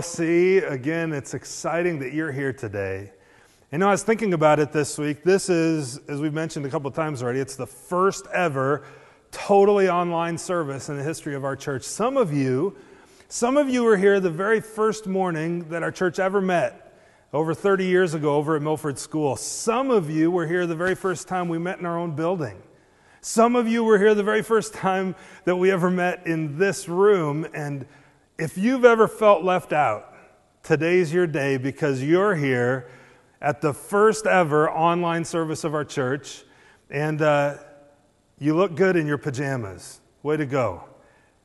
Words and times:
hey, 0.00 0.58
Again, 0.58 1.12
it's 1.12 1.34
exciting 1.34 1.98
that 1.98 2.14
you're 2.14 2.32
here 2.32 2.54
today. 2.54 3.12
Know, 3.70 3.86
I 3.86 3.90
was 3.90 4.02
thinking 4.02 4.32
about 4.32 4.58
it 4.58 4.72
this 4.72 4.96
week. 4.96 5.22
This 5.22 5.50
is, 5.50 5.98
as 6.08 6.20
we've 6.22 6.32
mentioned 6.32 6.64
a 6.64 6.70
couple 6.70 6.88
of 6.88 6.94
times 6.94 7.22
already, 7.22 7.38
it's 7.38 7.54
the 7.54 7.66
first 7.66 8.26
ever 8.32 8.82
totally 9.30 9.90
online 9.90 10.38
service 10.38 10.88
in 10.88 10.96
the 10.96 11.02
history 11.02 11.34
of 11.34 11.44
our 11.44 11.54
church. 11.54 11.82
Some 11.82 12.16
of 12.16 12.32
you, 12.32 12.76
some 13.28 13.58
of 13.58 13.68
you 13.68 13.84
were 13.84 13.98
here 13.98 14.20
the 14.20 14.30
very 14.30 14.60
first 14.60 15.06
morning 15.06 15.68
that 15.68 15.82
our 15.82 15.92
church 15.92 16.18
ever 16.18 16.40
met 16.40 16.94
over 17.34 17.52
30 17.52 17.84
years 17.84 18.14
ago 18.14 18.36
over 18.36 18.56
at 18.56 18.62
Milford 18.62 18.98
School. 18.98 19.36
Some 19.36 19.90
of 19.90 20.08
you 20.08 20.30
were 20.30 20.46
here 20.46 20.66
the 20.66 20.74
very 20.74 20.94
first 20.94 21.28
time 21.28 21.48
we 21.48 21.58
met 21.58 21.78
in 21.78 21.84
our 21.84 21.98
own 21.98 22.16
building. 22.16 22.60
Some 23.20 23.54
of 23.54 23.68
you 23.68 23.84
were 23.84 23.98
here 23.98 24.14
the 24.14 24.22
very 24.22 24.42
first 24.42 24.72
time 24.72 25.14
that 25.44 25.56
we 25.56 25.70
ever 25.70 25.90
met 25.90 26.26
in 26.26 26.58
this 26.58 26.88
room. 26.88 27.46
And 27.52 27.86
if 28.40 28.56
you've 28.56 28.86
ever 28.86 29.06
felt 29.06 29.44
left 29.44 29.70
out, 29.70 30.14
today's 30.62 31.12
your 31.12 31.26
day 31.26 31.58
because 31.58 32.02
you're 32.02 32.34
here 32.34 32.90
at 33.42 33.60
the 33.60 33.74
first 33.74 34.26
ever 34.26 34.70
online 34.70 35.26
service 35.26 35.62
of 35.62 35.74
our 35.74 35.84
church. 35.84 36.44
And 36.88 37.20
uh, 37.20 37.58
you 38.38 38.56
look 38.56 38.74
good 38.76 38.96
in 38.96 39.06
your 39.06 39.18
pajamas. 39.18 40.00
Way 40.22 40.38
to 40.38 40.46
go. 40.46 40.84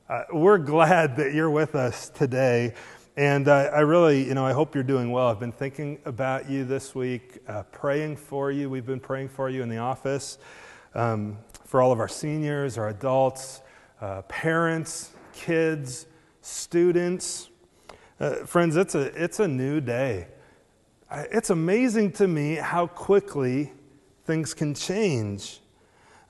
Uh, 0.08 0.22
we're 0.32 0.56
glad 0.56 1.16
that 1.16 1.34
you're 1.34 1.50
with 1.50 1.74
us 1.74 2.08
today. 2.08 2.72
And 3.14 3.46
uh, 3.46 3.70
I 3.74 3.80
really, 3.80 4.26
you 4.26 4.32
know, 4.32 4.46
I 4.46 4.54
hope 4.54 4.74
you're 4.74 4.84
doing 4.84 5.10
well. 5.10 5.28
I've 5.28 5.40
been 5.40 5.52
thinking 5.52 5.98
about 6.06 6.48
you 6.48 6.64
this 6.64 6.94
week, 6.94 7.40
uh, 7.46 7.64
praying 7.64 8.16
for 8.16 8.50
you. 8.50 8.70
We've 8.70 8.86
been 8.86 9.00
praying 9.00 9.28
for 9.28 9.50
you 9.50 9.62
in 9.62 9.68
the 9.68 9.78
office. 9.78 10.38
Um, 10.94 11.36
for 11.66 11.82
all 11.82 11.92
of 11.92 12.00
our 12.00 12.08
seniors, 12.08 12.78
our 12.78 12.88
adults, 12.88 13.60
uh, 14.00 14.22
parents, 14.22 15.10
kids, 15.34 16.06
students. 16.46 17.48
Uh, 18.20 18.46
friends, 18.46 18.76
it's 18.76 18.94
a, 18.94 19.12
it's 19.22 19.40
a 19.40 19.48
new 19.48 19.80
day. 19.80 20.28
It's 21.10 21.50
amazing 21.50 22.12
to 22.12 22.26
me 22.26 22.54
how 22.54 22.86
quickly 22.86 23.72
things 24.24 24.54
can 24.54 24.74
change. 24.74 25.60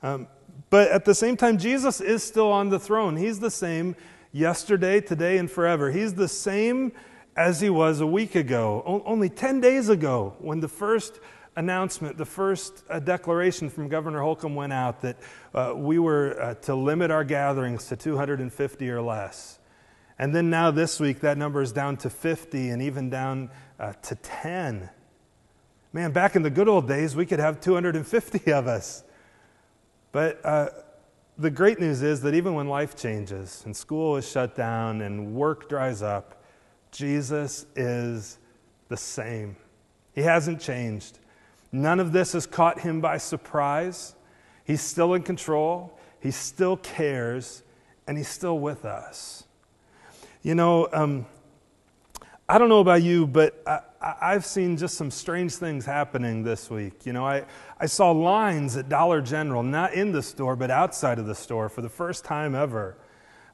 Um, 0.03 0.27
but 0.69 0.89
at 0.89 1.05
the 1.05 1.15
same 1.15 1.37
time, 1.37 1.57
Jesus 1.57 2.01
is 2.01 2.23
still 2.23 2.51
on 2.51 2.69
the 2.69 2.79
throne. 2.79 3.15
He's 3.15 3.39
the 3.39 3.51
same 3.51 3.95
yesterday, 4.31 5.01
today, 5.01 5.37
and 5.37 5.49
forever. 5.49 5.91
He's 5.91 6.13
the 6.13 6.27
same 6.27 6.91
as 7.35 7.61
he 7.61 7.69
was 7.69 8.01
a 8.01 8.07
week 8.07 8.35
ago, 8.35 8.83
o- 8.85 9.03
only 9.05 9.29
10 9.29 9.61
days 9.61 9.89
ago, 9.89 10.35
when 10.39 10.59
the 10.59 10.67
first 10.67 11.19
announcement, 11.55 12.17
the 12.17 12.25
first 12.25 12.83
uh, 12.89 12.99
declaration 12.99 13.69
from 13.69 13.87
Governor 13.87 14.21
Holcomb 14.21 14.55
went 14.55 14.73
out 14.73 15.01
that 15.01 15.17
uh, 15.53 15.73
we 15.75 15.99
were 15.99 16.39
uh, 16.41 16.53
to 16.55 16.75
limit 16.75 17.11
our 17.11 17.23
gatherings 17.23 17.85
to 17.87 17.95
250 17.95 18.89
or 18.89 19.01
less. 19.01 19.59
And 20.19 20.33
then 20.33 20.49
now 20.49 20.71
this 20.71 20.99
week, 20.99 21.19
that 21.19 21.37
number 21.37 21.61
is 21.61 21.71
down 21.71 21.97
to 21.97 22.09
50 22.09 22.69
and 22.69 22.81
even 22.81 23.09
down 23.09 23.49
uh, 23.79 23.93
to 23.93 24.15
10. 24.15 24.89
Man, 25.93 26.11
back 26.11 26.35
in 26.35 26.41
the 26.41 26.49
good 26.49 26.67
old 26.67 26.87
days, 26.87 27.15
we 27.15 27.25
could 27.25 27.39
have 27.39 27.61
250 27.61 28.51
of 28.51 28.67
us. 28.67 29.03
But 30.11 30.43
uh, 30.43 30.69
the 31.37 31.51
great 31.51 31.79
news 31.79 32.01
is 32.01 32.21
that 32.21 32.33
even 32.33 32.55
when 32.55 32.67
life 32.67 32.95
changes 32.95 33.61
and 33.65 33.75
school 33.75 34.17
is 34.17 34.29
shut 34.29 34.55
down 34.55 35.01
and 35.01 35.35
work 35.35 35.69
dries 35.69 36.01
up, 36.01 36.43
Jesus 36.91 37.67
is 37.75 38.39
the 38.89 38.97
same. 38.97 39.55
He 40.13 40.21
hasn't 40.21 40.59
changed. 40.59 41.19
None 41.71 41.99
of 41.99 42.11
this 42.11 42.33
has 42.33 42.47
caught 42.47 42.79
him 42.79 43.01
by 43.01 43.17
surprise. 43.17 44.15
He's 44.63 44.81
still 44.81 45.13
in 45.13 45.21
control, 45.21 45.97
he 46.19 46.31
still 46.31 46.77
cares, 46.77 47.63
and 48.07 48.17
he's 48.17 48.27
still 48.27 48.59
with 48.59 48.83
us. 48.85 49.46
You 50.43 50.55
know, 50.55 50.87
um, 50.93 51.25
I 52.47 52.57
don't 52.57 52.69
know 52.69 52.79
about 52.79 53.01
you, 53.01 53.27
but 53.27 53.61
I, 54.01 54.31
have 54.31 54.45
seen 54.45 54.77
just 54.77 54.95
some 54.95 55.11
strange 55.11 55.55
things 55.55 55.85
happening 55.85 56.43
this 56.43 56.69
week. 56.69 57.05
You 57.05 57.13
know, 57.13 57.25
I, 57.25 57.45
I 57.79 57.87
saw 57.87 58.11
lines 58.11 58.77
at 58.77 58.87
Dollar 58.87 59.21
General, 59.21 59.63
not 59.63 59.93
in 59.93 60.11
the 60.11 60.21
store, 60.21 60.55
but 60.55 60.71
outside 60.71 61.19
of 61.19 61.25
the 61.25 61.35
store 61.35 61.69
for 61.69 61.81
the 61.81 61.89
first 61.89 62.23
time 62.23 62.55
ever. 62.55 62.95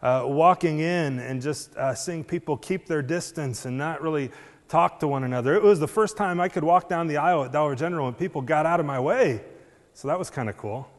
Uh, 0.01 0.25
walking 0.25 0.79
in 0.79 1.19
and 1.19 1.41
just 1.41 1.73
uh, 1.77 1.95
seeing 1.95 2.25
people 2.25 2.57
keep 2.57 2.85
their 2.87 3.01
distance 3.01 3.63
and 3.63 3.77
not 3.77 4.01
really 4.01 4.29
talk 4.67 4.99
to 4.99 5.07
one 5.07 5.23
another. 5.23 5.55
It 5.55 5.63
was 5.63 5.79
the 5.79 5.87
first 5.87 6.17
time 6.17 6.41
I 6.41 6.49
could 6.49 6.63
walk 6.63 6.89
down 6.89 7.07
the 7.07 7.17
aisle 7.17 7.45
at 7.45 7.53
Dollar 7.53 7.73
General 7.73 8.09
and 8.09 8.17
people 8.17 8.41
got 8.41 8.65
out 8.65 8.81
of 8.81 8.85
my 8.85 8.99
way. 8.99 9.41
So 9.93 10.09
that 10.09 10.19
was 10.19 10.29
kind 10.29 10.49
of 10.49 10.57
cool. 10.57 10.89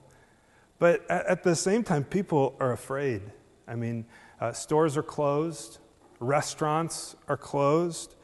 But 0.78 1.08
at, 1.10 1.42
the 1.42 1.54
same 1.54 1.84
time, 1.84 2.04
people 2.04 2.56
are 2.58 2.72
afraid. 2.72 3.22
I 3.68 3.74
mean, 3.74 4.06
uh, 4.44 4.52
stores 4.52 4.94
are 4.96 5.02
closed, 5.02 5.78
restaurants 6.20 7.16
are 7.28 7.36
closed, 7.36 8.14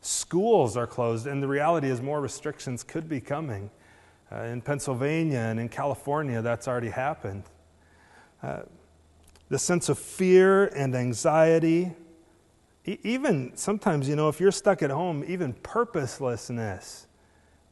schools 0.00 0.74
are 0.74 0.86
closed, 0.86 1.26
and 1.26 1.42
the 1.42 1.48
reality 1.48 1.90
is 1.90 2.00
more 2.00 2.20
restrictions 2.20 2.82
could 2.82 3.08
be 3.08 3.20
coming. 3.20 3.70
Uh, 4.32 4.44
in 4.44 4.62
Pennsylvania 4.62 5.38
and 5.38 5.60
in 5.60 5.68
California, 5.68 6.40
that's 6.40 6.66
already 6.66 6.88
happened. 6.88 7.42
Uh, 8.42 8.60
the 9.50 9.58
sense 9.58 9.90
of 9.90 9.98
fear 9.98 10.66
and 10.68 10.94
anxiety 10.94 11.92
even 12.86 13.54
sometimes, 13.56 14.08
you 14.08 14.16
know, 14.16 14.30
if 14.30 14.40
you're 14.40 14.50
stuck 14.50 14.82
at 14.82 14.90
home, 14.90 15.22
even 15.28 15.52
purposelessness 15.52 17.06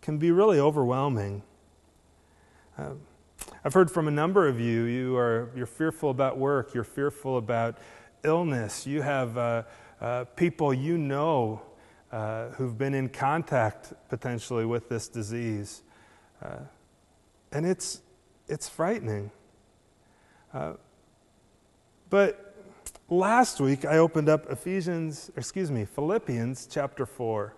can 0.02 0.18
be 0.18 0.30
really 0.30 0.60
overwhelming. 0.60 1.42
Uh, 2.76 2.90
I've 3.64 3.74
heard 3.74 3.90
from 3.90 4.08
a 4.08 4.10
number 4.10 4.46
of 4.48 4.60
you, 4.60 4.84
you 4.84 5.16
are, 5.16 5.50
you're 5.56 5.66
fearful 5.66 6.10
about 6.10 6.38
work, 6.38 6.74
you're 6.74 6.84
fearful 6.84 7.38
about 7.38 7.78
illness, 8.24 8.86
you 8.86 9.02
have 9.02 9.36
uh, 9.36 9.62
uh, 10.00 10.24
people 10.36 10.72
you 10.72 10.98
know 10.98 11.62
uh, 12.12 12.48
who've 12.50 12.76
been 12.76 12.94
in 12.94 13.08
contact 13.08 13.92
potentially 14.08 14.64
with 14.64 14.88
this 14.88 15.08
disease. 15.08 15.82
Uh, 16.42 16.58
and 17.52 17.66
it's, 17.66 18.00
it's 18.48 18.68
frightening. 18.68 19.30
Uh, 20.52 20.74
but 22.10 22.48
Last 23.10 23.58
week, 23.58 23.86
I 23.86 23.96
opened 23.96 24.28
up 24.28 24.50
Ephesians, 24.50 25.30
excuse 25.34 25.70
me, 25.70 25.86
Philippians 25.86 26.68
chapter 26.70 27.06
4. 27.06 27.54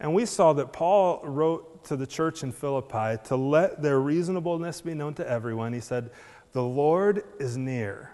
And 0.00 0.14
we 0.14 0.24
saw 0.24 0.54
that 0.54 0.72
Paul 0.72 1.20
wrote 1.24 1.67
to 1.84 1.96
the 1.96 2.06
church 2.06 2.42
in 2.42 2.52
Philippi 2.52 3.22
to 3.24 3.36
let 3.36 3.82
their 3.82 4.00
reasonableness 4.00 4.80
be 4.80 4.94
known 4.94 5.14
to 5.14 5.28
everyone. 5.28 5.72
He 5.72 5.80
said, 5.80 6.10
The 6.52 6.62
Lord 6.62 7.24
is 7.38 7.56
near, 7.56 8.12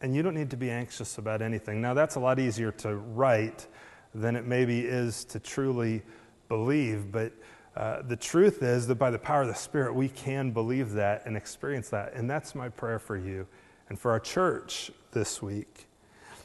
and 0.00 0.14
you 0.14 0.22
don't 0.22 0.34
need 0.34 0.50
to 0.50 0.56
be 0.56 0.70
anxious 0.70 1.18
about 1.18 1.42
anything. 1.42 1.80
Now, 1.80 1.94
that's 1.94 2.16
a 2.16 2.20
lot 2.20 2.38
easier 2.38 2.72
to 2.72 2.96
write 2.96 3.66
than 4.14 4.36
it 4.36 4.46
maybe 4.46 4.80
is 4.80 5.24
to 5.26 5.40
truly 5.40 6.02
believe, 6.48 7.10
but 7.10 7.32
uh, 7.76 8.02
the 8.02 8.16
truth 8.16 8.62
is 8.62 8.86
that 8.86 8.96
by 8.96 9.10
the 9.10 9.18
power 9.18 9.42
of 9.42 9.48
the 9.48 9.54
Spirit, 9.54 9.94
we 9.94 10.08
can 10.08 10.50
believe 10.50 10.92
that 10.92 11.22
and 11.24 11.36
experience 11.36 11.88
that. 11.88 12.12
And 12.14 12.28
that's 12.28 12.54
my 12.54 12.68
prayer 12.68 12.98
for 12.98 13.16
you 13.16 13.46
and 13.88 13.98
for 13.98 14.10
our 14.10 14.20
church 14.20 14.90
this 15.12 15.40
week. 15.40 15.86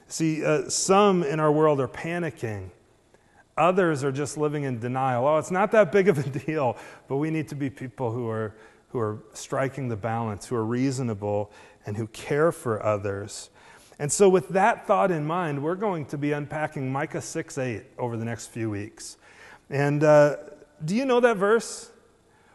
See, 0.08 0.46
uh, 0.46 0.70
some 0.70 1.24
in 1.24 1.42
our 1.42 1.52
world 1.52 1.82
are 1.82 1.88
panicking. 1.88 2.70
Others 3.58 4.04
are 4.04 4.12
just 4.12 4.38
living 4.38 4.64
in 4.64 4.80
denial. 4.80 5.28
Oh, 5.28 5.38
it's 5.38 5.52
not 5.52 5.72
that 5.72 5.92
big 5.92 6.08
of 6.08 6.18
a 6.18 6.30
deal, 6.46 6.78
but 7.08 7.18
we 7.18 7.30
need 7.30 7.48
to 7.50 7.56
be 7.56 7.70
people 7.70 8.12
who 8.12 8.30
are, 8.30 8.56
who 8.90 9.00
are 9.00 9.20
striking 9.34 9.88
the 9.88 9.96
balance, 9.96 10.46
who 10.46 10.56
are 10.56 10.66
reasonable, 10.66 11.52
and 11.86 11.98
who 11.98 12.08
care 12.08 12.52
for 12.52 12.84
others. 12.84 13.50
And 14.00 14.12
so, 14.12 14.30
with 14.30 14.50
that 14.50 14.86
thought 14.86 15.10
in 15.10 15.26
mind, 15.26 15.64
we're 15.64 15.76
going 15.76 16.06
to 16.08 16.18
be 16.18 16.32
unpacking 16.32 16.92
Micah 16.92 17.22
6 17.22 17.58
8 17.58 17.84
over 17.98 18.16
the 18.16 18.26
next 18.26 18.48
few 18.48 18.70
weeks. 18.70 19.18
And 19.70 20.04
uh, 20.04 20.38
do 20.86 20.96
you 20.96 21.06
know 21.06 21.20
that 21.20 21.38
verse? 21.38 21.92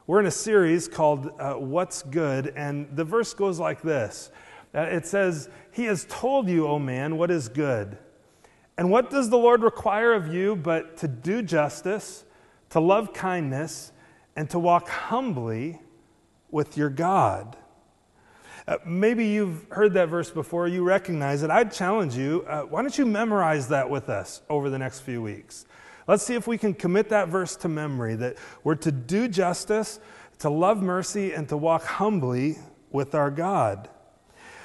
We're 0.06 0.20
in 0.20 0.26
a 0.26 0.32
series 0.32 0.88
called 0.88 1.32
uh, 1.38 1.54
What's 1.54 2.02
Good, 2.02 2.52
and 2.56 2.88
the 2.96 3.04
verse 3.04 3.34
goes 3.34 3.58
like 3.58 3.82
this 3.82 4.30
uh, 4.74 4.80
it 4.82 5.06
says, 5.06 5.48
He 5.70 5.84
has 5.84 6.06
told 6.08 6.48
you, 6.48 6.66
O 6.66 6.78
man, 6.78 7.16
what 7.16 7.30
is 7.30 7.48
good. 7.48 7.98
And 8.78 8.90
what 8.90 9.10
does 9.10 9.28
the 9.30 9.38
Lord 9.38 9.62
require 9.62 10.12
of 10.12 10.32
you 10.32 10.56
but 10.56 10.96
to 10.98 11.08
do 11.08 11.42
justice, 11.42 12.24
to 12.70 12.80
love 12.80 13.12
kindness, 13.12 13.92
and 14.34 14.48
to 14.50 14.58
walk 14.58 14.88
humbly 14.88 15.80
with 16.50 16.76
your 16.76 16.88
God? 16.88 17.56
Uh, 18.66 18.78
maybe 18.86 19.26
you've 19.26 19.66
heard 19.70 19.92
that 19.94 20.08
verse 20.08 20.30
before, 20.30 20.68
you 20.68 20.84
recognize 20.84 21.42
it. 21.42 21.50
I'd 21.50 21.72
challenge 21.72 22.14
you, 22.16 22.44
uh, 22.48 22.62
why 22.62 22.82
don't 22.82 22.96
you 22.96 23.04
memorize 23.04 23.68
that 23.68 23.90
with 23.90 24.08
us 24.08 24.40
over 24.48 24.70
the 24.70 24.78
next 24.78 25.00
few 25.00 25.20
weeks? 25.20 25.66
Let's 26.06 26.22
see 26.22 26.34
if 26.34 26.46
we 26.46 26.58
can 26.58 26.74
commit 26.74 27.08
that 27.10 27.28
verse 27.28 27.56
to 27.56 27.68
memory 27.68 28.14
that 28.16 28.36
we're 28.64 28.76
to 28.76 28.92
do 28.92 29.28
justice, 29.28 30.00
to 30.38 30.50
love 30.50 30.82
mercy, 30.82 31.32
and 31.32 31.48
to 31.48 31.56
walk 31.56 31.84
humbly 31.84 32.58
with 32.90 33.14
our 33.14 33.30
God. 33.30 33.88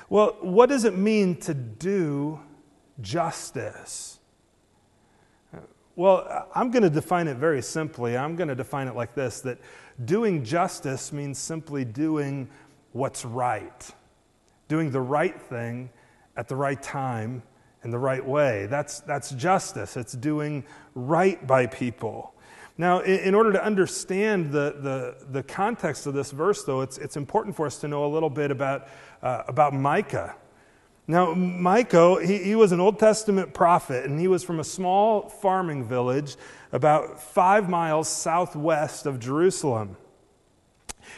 Well, 0.09 0.37
what 0.41 0.69
does 0.69 0.85
it 0.85 0.97
mean 0.97 1.35
to 1.41 1.53
do 1.53 2.39
justice? 3.01 4.19
Well, 5.95 6.47
I'm 6.53 6.69
going 6.69 6.83
to 6.83 6.91
define 6.91 7.27
it 7.27 7.37
very 7.37 7.61
simply. 7.61 8.15
I'm 8.15 8.35
going 8.35 8.49
to 8.49 8.55
define 8.55 8.87
it 8.87 8.95
like 8.95 9.15
this 9.15 9.41
that 9.41 9.57
doing 10.05 10.43
justice 10.43 11.11
means 11.11 11.39
simply 11.39 11.85
doing 11.85 12.47
what's 12.91 13.25
right, 13.25 13.91
doing 14.67 14.91
the 14.91 15.01
right 15.01 15.41
thing 15.41 15.89
at 16.35 16.47
the 16.47 16.55
right 16.55 16.81
time 16.81 17.41
in 17.83 17.89
the 17.89 17.97
right 17.97 18.25
way. 18.25 18.67
That's, 18.67 18.99
that's 19.01 19.31
justice, 19.31 19.97
it's 19.97 20.13
doing 20.13 20.65
right 20.93 21.45
by 21.47 21.65
people. 21.65 22.33
Now, 22.77 22.99
in, 22.99 23.33
order 23.33 23.51
to 23.53 23.63
understand 23.63 24.51
the, 24.51 24.75
the, 24.79 25.25
the, 25.31 25.41
context 25.41 26.05
of 26.05 26.13
this 26.13 26.29
verse, 26.29 26.63
though, 26.63 26.81
it's, 26.81 26.99
it's 26.99 27.17
important 27.17 27.55
for 27.55 27.65
us 27.65 27.79
to 27.79 27.87
know 27.87 28.05
a 28.05 28.11
little 28.11 28.29
bit 28.29 28.51
about, 28.51 28.87
uh, 29.23 29.43
about 29.47 29.73
Micah. 29.73 30.35
Now, 31.09 31.33
Micah, 31.33 32.17
he, 32.25 32.39
he 32.39 32.55
was 32.55 32.73
an 32.73 32.81
Old 32.81 32.99
Testament 32.99 33.53
prophet, 33.53 34.05
and 34.05 34.19
he 34.19 34.27
was 34.27 34.43
from 34.43 34.59
a 34.59 34.63
small 34.63 35.29
farming 35.29 35.85
village 35.85 36.35
about 36.73 37.21
five 37.21 37.69
miles 37.69 38.09
southwest 38.09 39.05
of 39.05 39.17
Jerusalem. 39.17 39.95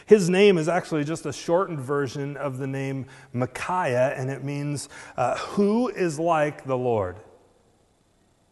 His 0.06 0.30
name 0.30 0.58
is 0.58 0.68
actually 0.68 1.02
just 1.02 1.26
a 1.26 1.32
shortened 1.32 1.80
version 1.80 2.36
of 2.36 2.58
the 2.58 2.68
name 2.68 3.06
Micaiah, 3.32 4.14
and 4.16 4.30
it 4.30 4.44
means, 4.44 4.88
uh, 5.16 5.36
Who 5.38 5.88
is 5.88 6.20
like 6.20 6.64
the 6.64 6.78
Lord? 6.78 7.16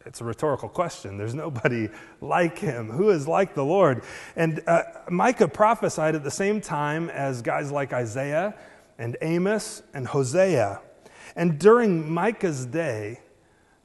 It's 0.05 0.19
a 0.19 0.25
rhetorical 0.25 0.67
question. 0.67 1.17
There's 1.17 1.35
nobody 1.35 1.87
like 2.21 2.57
him. 2.57 2.89
Who 2.89 3.11
is 3.11 3.29
like 3.29 3.53
the 3.53 3.63
Lord? 3.63 4.03
And 4.35 4.61
uh, 4.67 4.83
Micah 5.09 5.47
prophesied 5.47 6.15
at 6.15 6.23
the 6.23 6.31
same 6.31 6.59
time 6.59 7.09
as 7.09 7.41
guys 7.41 7.71
like 7.71 7.93
Isaiah 7.93 8.55
and 8.97 9.15
Amos 9.21 9.83
and 9.93 10.05
Hosea. 10.07 10.81
And 11.35 11.59
during 11.59 12.11
Micah's 12.11 12.65
day, 12.65 13.19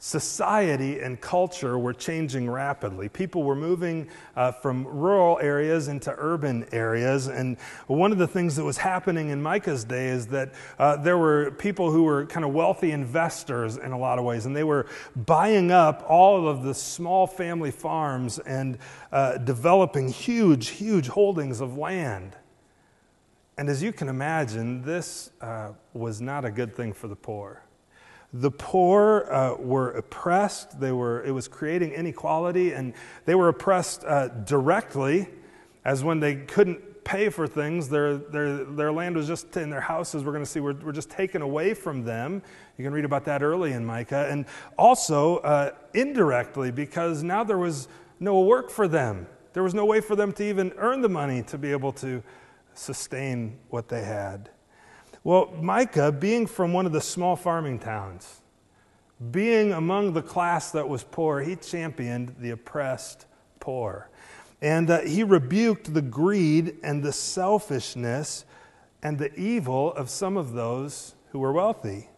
society 0.04 1.00
and 1.00 1.18
culture 1.18 1.78
were 1.78 1.94
changing 1.94 2.50
rapidly. 2.50 3.08
People 3.08 3.42
were 3.42 3.56
moving 3.56 4.06
uh, 4.36 4.52
from 4.52 4.86
rural 4.86 5.38
areas 5.40 5.88
into 5.88 6.14
urban 6.18 6.66
areas. 6.72 7.26
And 7.26 7.56
one 7.86 8.12
of 8.12 8.18
the 8.18 8.26
things 8.26 8.54
that 8.56 8.64
was 8.64 8.76
happening 8.76 9.30
in 9.30 9.42
Micah's 9.42 9.82
day 9.82 10.08
is 10.08 10.26
that 10.26 10.52
uh, 10.78 10.96
there 10.96 11.16
were 11.16 11.52
people 11.52 11.90
who 11.90 12.02
were 12.02 12.26
kind 12.26 12.44
of 12.44 12.52
wealthy 12.52 12.90
investors 12.90 13.78
in 13.78 13.92
a 13.92 13.98
lot 13.98 14.18
of 14.18 14.26
ways, 14.26 14.44
and 14.44 14.54
they 14.54 14.62
were 14.62 14.84
buying 15.16 15.70
up 15.70 16.04
all 16.06 16.46
of 16.46 16.64
the 16.64 16.74
small 16.74 17.26
family 17.26 17.70
farms 17.70 18.38
and 18.40 18.76
uh, 19.10 19.38
developing 19.38 20.08
huge, 20.08 20.68
huge 20.68 21.08
holdings 21.08 21.62
of 21.62 21.78
land. 21.78 22.36
And 23.56 23.68
as 23.68 23.82
you 23.82 23.92
can 23.92 24.08
imagine, 24.08 24.82
this 24.82 25.30
uh, 25.40 25.70
was 25.92 26.20
not 26.20 26.44
a 26.44 26.50
good 26.50 26.74
thing 26.74 26.92
for 26.92 27.08
the 27.08 27.16
poor. 27.16 27.62
The 28.32 28.50
poor 28.50 29.28
uh, 29.30 29.54
were 29.54 29.92
oppressed. 29.92 30.80
They 30.80 30.90
were, 30.90 31.22
it 31.22 31.30
was 31.30 31.46
creating 31.46 31.92
inequality, 31.92 32.72
and 32.72 32.94
they 33.26 33.36
were 33.36 33.48
oppressed 33.48 34.04
uh, 34.04 34.28
directly, 34.28 35.28
as 35.84 36.02
when 36.02 36.18
they 36.18 36.34
couldn't 36.34 37.04
pay 37.04 37.28
for 37.28 37.46
things, 37.46 37.88
their, 37.88 38.16
their, 38.16 38.64
their 38.64 38.90
land 38.90 39.14
was 39.14 39.26
just 39.26 39.56
in 39.56 39.70
their 39.70 39.80
houses, 39.80 40.24
we're 40.24 40.32
going 40.32 40.42
to 40.42 40.50
see, 40.50 40.58
were, 40.58 40.72
were 40.72 40.92
just 40.92 41.10
taken 41.10 41.42
away 41.42 41.74
from 41.74 42.02
them. 42.02 42.42
You 42.76 42.84
can 42.84 42.92
read 42.92 43.04
about 43.04 43.24
that 43.26 43.42
early 43.42 43.72
in 43.72 43.84
Micah. 43.84 44.26
And 44.28 44.46
also 44.78 45.36
uh, 45.38 45.72
indirectly, 45.92 46.70
because 46.70 47.22
now 47.22 47.44
there 47.44 47.58
was 47.58 47.88
no 48.18 48.40
work 48.40 48.70
for 48.70 48.88
them. 48.88 49.26
There 49.52 49.62
was 49.62 49.74
no 49.74 49.84
way 49.84 50.00
for 50.00 50.16
them 50.16 50.32
to 50.32 50.44
even 50.44 50.72
earn 50.78 51.02
the 51.02 51.08
money 51.08 51.42
to 51.44 51.58
be 51.58 51.70
able 51.70 51.92
to 51.92 52.22
sustain 52.78 53.58
what 53.68 53.88
they 53.88 54.04
had. 54.04 54.50
Well, 55.22 55.52
Micah, 55.60 56.12
being 56.12 56.46
from 56.46 56.72
one 56.72 56.86
of 56.86 56.92
the 56.92 57.00
small 57.00 57.36
farming 57.36 57.78
towns, 57.78 58.42
being 59.30 59.72
among 59.72 60.12
the 60.12 60.22
class 60.22 60.70
that 60.72 60.88
was 60.88 61.04
poor, 61.04 61.40
he 61.40 61.56
championed 61.56 62.36
the 62.38 62.50
oppressed 62.50 63.26
poor. 63.60 64.10
And 64.60 64.90
uh, 64.90 65.00
he 65.00 65.22
rebuked 65.22 65.94
the 65.94 66.02
greed 66.02 66.76
and 66.82 67.02
the 67.02 67.12
selfishness 67.12 68.44
and 69.02 69.18
the 69.18 69.34
evil 69.38 69.92
of 69.94 70.10
some 70.10 70.36
of 70.36 70.52
those 70.52 71.14
who 71.30 71.38
were 71.38 71.52
wealthy. 71.52 72.08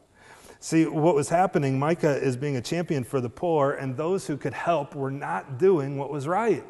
See, 0.60 0.86
what 0.86 1.14
was 1.14 1.28
happening, 1.28 1.78
Micah 1.78 2.16
is 2.16 2.36
being 2.36 2.56
a 2.56 2.60
champion 2.60 3.04
for 3.04 3.20
the 3.20 3.28
poor, 3.28 3.72
and 3.72 3.96
those 3.96 4.26
who 4.26 4.36
could 4.36 4.54
help 4.54 4.94
were 4.94 5.10
not 5.10 5.58
doing 5.58 5.96
what 5.96 6.10
was 6.10 6.26
right. 6.26 6.68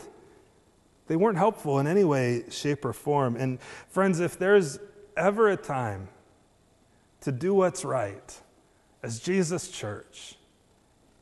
They 1.06 1.16
weren't 1.16 1.38
helpful 1.38 1.78
in 1.78 1.86
any 1.86 2.04
way, 2.04 2.44
shape, 2.50 2.84
or 2.84 2.92
form. 2.92 3.36
And 3.36 3.60
friends, 3.88 4.20
if 4.20 4.38
there's 4.38 4.78
ever 5.16 5.48
a 5.48 5.56
time 5.56 6.08
to 7.20 7.32
do 7.32 7.54
what's 7.54 7.84
right 7.84 8.40
as 9.02 9.20
Jesus' 9.20 9.68
church, 9.68 10.36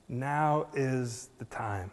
now 0.08 0.66
is 0.74 1.28
the 1.38 1.44
time. 1.44 1.90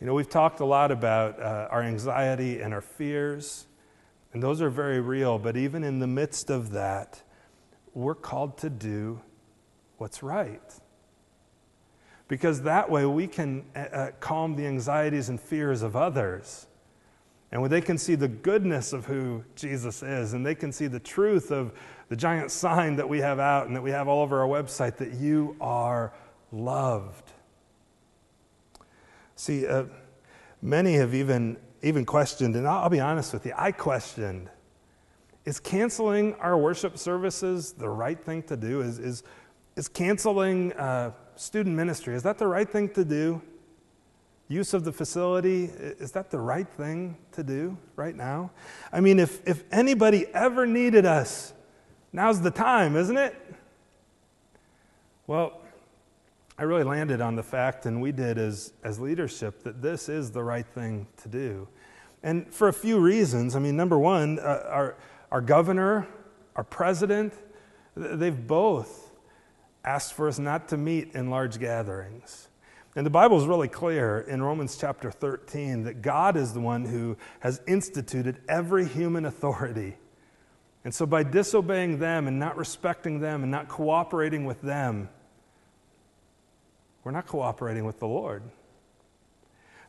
You 0.00 0.06
know, 0.06 0.14
we've 0.14 0.28
talked 0.28 0.60
a 0.60 0.64
lot 0.64 0.90
about 0.90 1.40
uh, 1.40 1.68
our 1.70 1.82
anxiety 1.82 2.60
and 2.60 2.74
our 2.74 2.80
fears, 2.80 3.66
and 4.32 4.42
those 4.42 4.60
are 4.60 4.70
very 4.70 5.00
real, 5.00 5.38
but 5.38 5.56
even 5.56 5.84
in 5.84 6.00
the 6.00 6.06
midst 6.06 6.50
of 6.50 6.72
that, 6.72 7.22
we're 7.94 8.14
called 8.14 8.58
to 8.58 8.70
do 8.70 9.20
what's 9.98 10.22
right. 10.22 10.60
Because 12.32 12.62
that 12.62 12.88
way 12.88 13.04
we 13.04 13.26
can 13.26 13.62
uh, 13.76 13.78
uh 13.78 14.10
calm 14.18 14.56
the 14.56 14.64
anxieties 14.66 15.28
and 15.28 15.38
fears 15.38 15.82
of 15.82 15.96
others 15.96 16.66
and 17.52 17.60
when 17.60 17.70
they 17.70 17.82
can 17.82 17.98
see 17.98 18.14
the 18.14 18.28
goodness 18.28 18.94
of 18.94 19.04
who 19.04 19.44
Jesus 19.54 20.02
is, 20.02 20.32
and 20.32 20.44
they 20.44 20.54
can 20.54 20.72
see 20.72 20.86
the 20.86 20.98
truth 20.98 21.52
of 21.52 21.72
the 22.08 22.16
giant 22.16 22.50
sign 22.50 22.96
that 22.96 23.06
we 23.06 23.18
have 23.18 23.38
out 23.38 23.66
and 23.66 23.76
that 23.76 23.82
we 23.82 23.90
have 23.90 24.08
all 24.08 24.22
over 24.22 24.40
our 24.40 24.48
website 24.48 24.96
that 24.96 25.12
you 25.12 25.54
are 25.60 26.14
loved. 26.50 27.30
See, 29.36 29.66
uh, 29.66 29.84
many 30.62 30.94
have 30.94 31.14
even, 31.14 31.58
even 31.82 32.06
questioned, 32.06 32.56
and 32.56 32.66
I'll, 32.66 32.84
I'll 32.84 32.90
be 32.90 33.00
honest 33.00 33.34
with 33.34 33.44
you, 33.44 33.52
I 33.54 33.70
questioned 33.70 34.48
is 35.44 35.58
canceling 35.58 36.34
our 36.36 36.56
worship 36.56 36.96
services 36.96 37.72
the 37.72 37.88
right 37.88 38.18
thing 38.18 38.44
to 38.44 38.56
do? 38.56 38.80
Is, 38.80 39.00
is, 39.00 39.24
is 39.74 39.88
canceling 39.88 40.72
uh, 40.74 41.10
student 41.36 41.76
ministry, 41.76 42.14
is 42.14 42.22
that 42.22 42.38
the 42.38 42.46
right 42.46 42.68
thing 42.68 42.88
to 42.90 43.04
do? 43.04 43.42
use 44.52 44.74
of 44.74 44.84
the 44.84 44.92
facility, 44.92 45.64
is 45.64 46.12
that 46.12 46.30
the 46.30 46.38
right 46.38 46.68
thing 46.68 47.16
to 47.32 47.42
do 47.42 47.76
right 47.96 48.14
now? 48.14 48.50
I 48.92 49.00
mean, 49.00 49.18
if, 49.18 49.40
if 49.48 49.64
anybody 49.72 50.26
ever 50.34 50.66
needed 50.66 51.06
us, 51.06 51.52
now's 52.12 52.40
the 52.40 52.50
time, 52.50 52.94
isn't 52.94 53.16
it? 53.16 53.34
Well, 55.26 55.60
I 56.58 56.64
really 56.64 56.84
landed 56.84 57.20
on 57.20 57.34
the 57.34 57.42
fact, 57.42 57.86
and 57.86 58.02
we 58.02 58.12
did 58.12 58.38
as, 58.38 58.72
as 58.84 59.00
leadership, 59.00 59.62
that 59.64 59.80
this 59.80 60.08
is 60.08 60.30
the 60.30 60.42
right 60.42 60.66
thing 60.66 61.06
to 61.22 61.28
do. 61.28 61.66
And 62.22 62.52
for 62.52 62.68
a 62.68 62.72
few 62.72 63.00
reasons. 63.00 63.56
I 63.56 63.58
mean, 63.58 63.76
number 63.76 63.98
one, 63.98 64.38
uh, 64.38 64.64
our, 64.68 64.96
our 65.32 65.40
governor, 65.40 66.06
our 66.54 66.62
president, 66.62 67.32
they've 67.96 68.46
both 68.46 69.11
asked 69.84 70.14
for 70.14 70.28
us 70.28 70.38
not 70.38 70.68
to 70.68 70.76
meet 70.76 71.14
in 71.14 71.30
large 71.30 71.58
gatherings. 71.58 72.48
And 72.94 73.06
the 73.06 73.10
Bible 73.10 73.40
is 73.40 73.46
really 73.46 73.68
clear 73.68 74.20
in 74.20 74.42
Romans 74.42 74.76
chapter 74.78 75.10
13 75.10 75.84
that 75.84 76.02
God 76.02 76.36
is 76.36 76.52
the 76.52 76.60
one 76.60 76.84
who 76.84 77.16
has 77.40 77.60
instituted 77.66 78.38
every 78.48 78.86
human 78.86 79.24
authority. 79.24 79.96
And 80.84 80.94
so, 80.94 81.06
by 81.06 81.22
disobeying 81.22 82.00
them 82.00 82.26
and 82.26 82.38
not 82.38 82.56
respecting 82.56 83.20
them 83.20 83.42
and 83.42 83.50
not 83.50 83.68
cooperating 83.68 84.44
with 84.44 84.60
them, 84.60 85.08
we're 87.04 87.12
not 87.12 87.26
cooperating 87.26 87.84
with 87.84 87.98
the 87.98 88.08
Lord. 88.08 88.42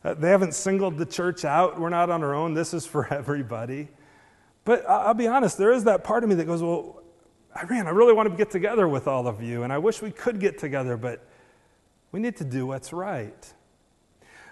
Uh, 0.04 0.14
they 0.14 0.30
haven't 0.30 0.54
singled 0.54 0.98
the 0.98 1.06
church 1.06 1.44
out. 1.44 1.80
We're 1.80 1.88
not 1.88 2.10
on 2.10 2.22
our 2.22 2.34
own. 2.34 2.54
This 2.54 2.74
is 2.74 2.86
for 2.86 3.06
everybody. 3.12 3.88
But 4.64 4.88
I'll 4.88 5.14
be 5.14 5.26
honest, 5.26 5.58
there 5.58 5.72
is 5.72 5.84
that 5.84 6.04
part 6.04 6.22
of 6.22 6.30
me 6.30 6.36
that 6.36 6.46
goes, 6.46 6.62
Well, 6.62 7.02
Irene, 7.56 7.86
I 7.86 7.90
really 7.90 8.12
want 8.12 8.28
to 8.28 8.36
get 8.36 8.50
together 8.50 8.88
with 8.88 9.06
all 9.06 9.28
of 9.28 9.40
you, 9.40 9.62
and 9.62 9.72
I 9.72 9.78
wish 9.78 10.02
we 10.02 10.10
could 10.10 10.40
get 10.40 10.58
together, 10.58 10.96
but 10.96 11.24
we 12.10 12.18
need 12.18 12.36
to 12.38 12.44
do 12.44 12.66
what's 12.66 12.92
right. 12.92 13.52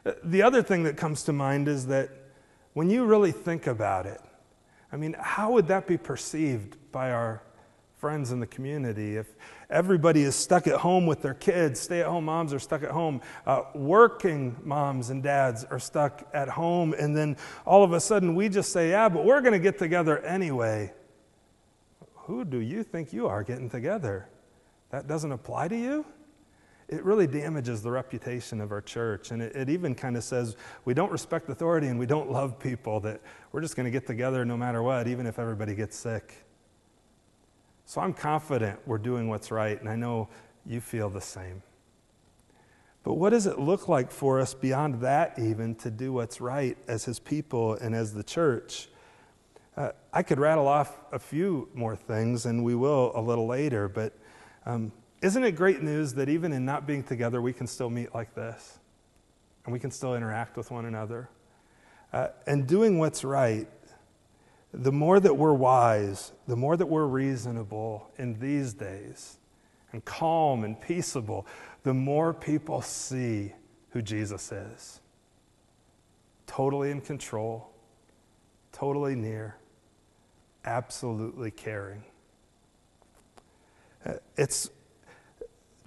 Uh, 0.07 0.13
the 0.23 0.43
other 0.43 0.63
thing 0.63 0.85
that 0.85 0.97
comes 0.97 1.25
to 1.25 1.33
mind 1.33 1.67
is 1.67 1.87
that 1.87 2.11
when 2.75 2.91
you 2.91 3.05
really 3.05 3.33
think 3.33 3.67
about 3.67 4.07
it, 4.07 4.21
I 4.93 4.97
mean, 4.97 5.17
how 5.19 5.53
would 5.53 5.67
that 5.69 5.87
be 5.87 5.97
perceived 5.97 6.77
by 6.93 7.11
our 7.11 7.43
friends 7.97 8.31
in 8.31 8.41
the 8.41 8.47
community 8.47 9.17
if 9.17 9.27
everybody 9.69 10.23
is 10.23 10.37
stuck 10.37 10.67
at 10.69 10.79
home 10.81 11.05
with 11.05 11.23
their 11.23 11.35
kids? 11.35 11.81
Stay 11.81 12.03
at 12.03 12.07
home 12.07 12.27
moms 12.27 12.53
are 12.53 12.61
stuck 12.61 12.85
at 12.85 12.91
home, 12.91 13.21
uh, 13.47 13.63
working 13.75 14.57
moms 14.63 15.11
and 15.11 15.25
dads 15.25 15.65
are 15.65 15.81
stuck 15.81 16.29
at 16.33 16.49
home, 16.49 16.95
and 16.97 17.17
then 17.17 17.37
all 17.67 17.83
of 17.83 17.93
a 17.93 18.01
sudden 18.01 18.37
we 18.37 18.49
just 18.49 18.71
say, 18.71 18.91
Yeah, 18.91 19.09
but 19.09 19.25
we're 19.25 19.41
going 19.41 19.55
to 19.55 19.59
get 19.59 19.79
together 19.79 20.19
anyway. 20.21 20.93
Who 22.27 22.45
do 22.45 22.59
you 22.59 22.83
think 22.83 23.13
you 23.13 23.29
are 23.29 23.43
getting 23.43 23.71
together? 23.71 24.29
That 24.91 25.07
doesn't 25.07 25.33
apply 25.33 25.69
to 25.69 25.77
you? 25.77 26.05
it 26.93 27.03
really 27.05 27.27
damages 27.27 27.83
the 27.83 27.91
reputation 27.91 28.61
of 28.61 28.71
our 28.71 28.83
church. 28.83 29.31
And 29.31 29.41
it, 29.41 29.57
it 29.57 29.71
even 29.71 29.95
kind 29.95 30.17
of 30.17 30.25
says 30.25 30.57
we 30.85 30.93
don't 30.93 31.11
respect 31.11 31.49
authority 31.49 31.89
and 31.89 31.99
we 31.99 32.07
don't 32.07 32.31
love 32.31 32.59
people, 32.59 33.01
that 33.01 33.21
we're 33.51 33.63
just 33.63 33.77
going 33.77 33.85
to 33.85 33.91
get 33.91 34.07
together 34.07 34.45
no 34.45 34.57
matter 34.59 34.83
what, 34.83 35.09
even 35.09 35.27
if 35.27 35.39
everybody 35.39 35.75
gets 35.75 35.97
sick. 35.97 36.35
So 37.87 38.01
I'm 38.01 38.13
confident 38.13 38.79
we're 38.87 38.99
doing 38.99 39.29
what's 39.29 39.51
right, 39.51 39.79
and 39.81 39.89
I 39.89 39.97
know 39.97 40.29
you 40.67 40.81
feel 40.81 41.09
the 41.09 41.21
same. 41.21 41.63
But 43.05 43.15
what 43.15 43.31
does 43.31 43.47
it 43.47 43.59
look 43.59 43.89
like 43.89 44.11
for 44.11 44.39
us 44.39 44.55
beyond 44.55 45.01
that, 45.01 45.39
even, 45.39 45.75
to 45.77 45.91
do 45.91 46.13
what's 46.13 46.41
right 46.41 46.77
as 46.87 47.05
His 47.05 47.19
people 47.19 47.75
and 47.75 47.95
as 47.95 48.15
the 48.15 48.23
church? 48.23 48.89
Uh, 49.77 49.91
I 50.13 50.23
could 50.23 50.39
rattle 50.39 50.69
off 50.69 50.99
a 51.13 51.19
few 51.19 51.69
more 51.75 51.97
things, 51.97 52.45
and 52.47 52.63
we 52.63 52.75
will 52.75 53.13
a 53.15 53.21
little 53.21 53.47
later, 53.47 53.89
but 53.89 54.13
um, 54.67 54.93
isn't 55.23 55.45
it 55.45 55.53
great 55.53 55.83
news 55.83 56.15
that 56.15 56.29
even 56.29 56.53
in 56.53 56.65
not 56.65 56.87
being 56.87 57.03
together, 57.03 57.41
we 57.41 57.53
can 57.53 57.67
still 57.67 57.89
meet 57.89 58.15
like 58.15 58.35
this? 58.35 58.79
And 59.65 59.73
we 59.73 59.79
can 59.79 59.91
still 59.91 60.15
interact 60.15 60.57
with 60.57 60.71
one 60.71 60.85
another? 60.85 61.31
Uh, 62.13 62.29
and 62.47 62.67
doing 62.67 62.99
what's 62.99 63.25
right, 63.25 63.69
the 64.75 64.93
more 64.93 65.21
that 65.21 65.37
we're 65.37 65.55
wise, 65.55 66.33
the 66.47 66.57
more 66.57 66.77
that 66.77 66.87
we're 66.87 67.07
reasonable 67.07 68.11
in 68.19 68.39
these 68.39 68.75
days, 68.75 69.39
and 69.93 70.05
calm 70.05 70.65
and 70.65 70.81
peaceable, 70.81 71.47
the 71.83 71.95
more 71.95 72.35
people 72.35 72.83
see 72.83 73.53
who 73.91 74.03
Jesus 74.03 74.51
is. 74.51 75.01
Totally 76.47 76.91
in 76.91 77.01
control, 77.01 77.71
totally 78.73 79.15
near, 79.15 79.57
absolutely 80.65 81.51
caring. 81.51 82.05
Uh, 84.05 84.15
it's 84.37 84.71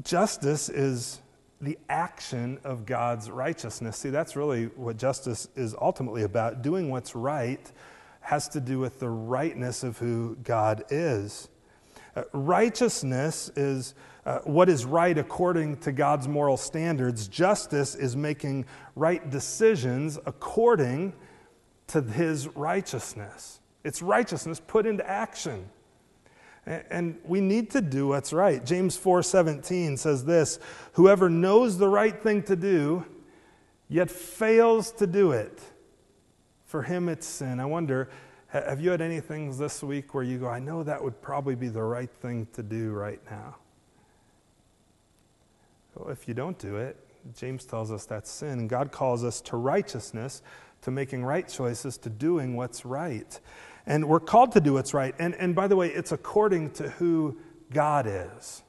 justice 0.04 0.70
is 0.70 1.22
the 1.62 1.78
action 1.90 2.60
of 2.64 2.86
God's 2.86 3.30
righteousness. 3.30 3.98
See, 3.98 4.10
that's 4.10 4.36
really 4.36 4.66
what 4.66 4.98
justice 4.98 5.48
is 5.56 5.76
ultimately 5.80 6.24
about. 6.24 6.62
Doing 6.62 6.90
what's 6.90 7.16
right 7.16 7.72
has 8.22 8.48
to 8.50 8.60
do 8.60 8.80
with 8.80 9.00
the 9.00 9.10
rightness 9.10 9.84
of 9.84 9.98
who 9.98 10.36
God 10.44 10.84
is. 10.90 11.50
Uh, 12.16 12.24
righteousness 12.34 13.52
is 13.56 13.94
uh, 14.26 14.40
what 14.40 14.70
is 14.70 14.86
right 14.86 15.18
according 15.18 15.78
to 15.78 15.92
God's 15.92 16.28
moral 16.28 16.58
standards. 16.58 17.28
Justice 17.28 17.94
is 17.96 18.16
making 18.16 18.66
right 18.96 19.30
decisions 19.30 20.18
according 20.26 21.14
to 21.88 22.02
his 22.02 22.48
righteousness. 22.56 23.60
It's 23.86 24.02
righteousness 24.02 24.60
put 24.60 24.86
into 24.86 25.10
action. 25.10 25.70
And 26.66 27.20
we 27.24 27.40
need 27.40 27.70
to 27.72 27.82
do 27.82 28.08
what's 28.08 28.34
right. 28.34 28.66
James 28.66 28.98
4:17 28.98 29.98
says 30.00 30.26
this, 30.26 30.60
whoever 30.94 31.30
knows 31.30 31.78
the 31.78 31.88
right 31.88 32.22
thing 32.22 32.42
to 32.44 32.56
do 32.56 33.06
yet 33.88 34.10
fails 34.10 34.92
to 34.94 35.06
do 35.06 35.32
it, 35.32 35.62
for 36.66 36.82
him 36.82 37.08
it's 37.08 37.28
sin. 37.28 37.60
I 37.60 37.66
wonder 37.66 38.10
have 38.48 38.80
you 38.80 38.90
had 38.90 39.02
any 39.02 39.20
things 39.20 39.58
this 39.58 39.84
week 39.84 40.14
where 40.14 40.24
you 40.24 40.40
go, 40.40 40.48
I 40.48 40.60
know 40.60 40.82
that 40.82 41.04
would 41.04 41.22
probably 41.22 41.56
be 41.56 41.68
the 41.68 41.84
right 41.84 42.10
thing 42.10 42.48
to 42.54 42.64
do 42.64 42.92
right 42.94 43.20
now? 43.30 43.58
Well, 45.94 46.10
if 46.10 46.28
you 46.28 46.34
don't 46.34 46.58
do 46.58 46.78
it, 46.78 46.98
James 47.36 47.66
tells 47.66 47.92
us 47.92 48.06
that's 48.06 48.32
sin. 48.32 48.68
God 48.68 48.92
calls 48.92 49.24
us 49.24 49.42
to 49.42 49.58
righteousness, 49.58 50.42
to 50.82 50.92
making 50.92 51.26
right 51.26 51.48
choices, 51.48 51.98
to 52.00 52.10
doing 52.10 52.56
what's 52.56 52.86
right. 52.86 53.40
And 53.88 54.08
we're 54.08 54.20
called 54.20 54.52
to 54.54 54.60
do 54.60 54.74
what's 54.74 54.94
right. 54.94 55.14
And, 55.20 55.36
and 55.36 55.54
by 55.56 55.68
the 55.68 55.76
way, 55.76 55.90
it's 55.90 56.12
according 56.12 56.72
to 56.72 56.90
who 56.90 57.38
God 57.72 58.08
is. 58.08 58.64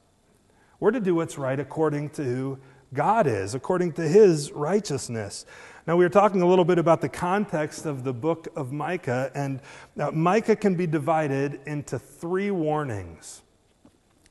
We're 0.79 0.91
to 0.91 1.01
do 1.01 1.15
what's 1.15 1.39
right 1.39 1.59
according 1.59 2.11
to 2.11 2.23
who 2.23 2.59
God 2.93 3.27
is, 3.27 3.55
according 3.55 3.93
to 3.95 4.07
his 4.07 4.53
righteousness. 4.53 5.47
Now, 5.87 5.97
we 5.97 6.05
were 6.05 6.11
talking 6.11 6.43
a 6.43 6.47
little 6.47 6.65
bit 6.65 6.79
about 6.79 7.01
the 7.01 7.09
context 7.09 7.87
of 7.87 8.05
the 8.05 8.13
book 8.13 8.49
of 8.57 8.73
Micah, 8.73 9.31
and 9.35 9.61
now 9.95 10.11
Micah 10.11 10.57
can 10.57 10.75
be 10.75 10.87
divided 10.87 11.61
into 11.67 11.99
three 11.99 12.51
warnings. 12.51 13.43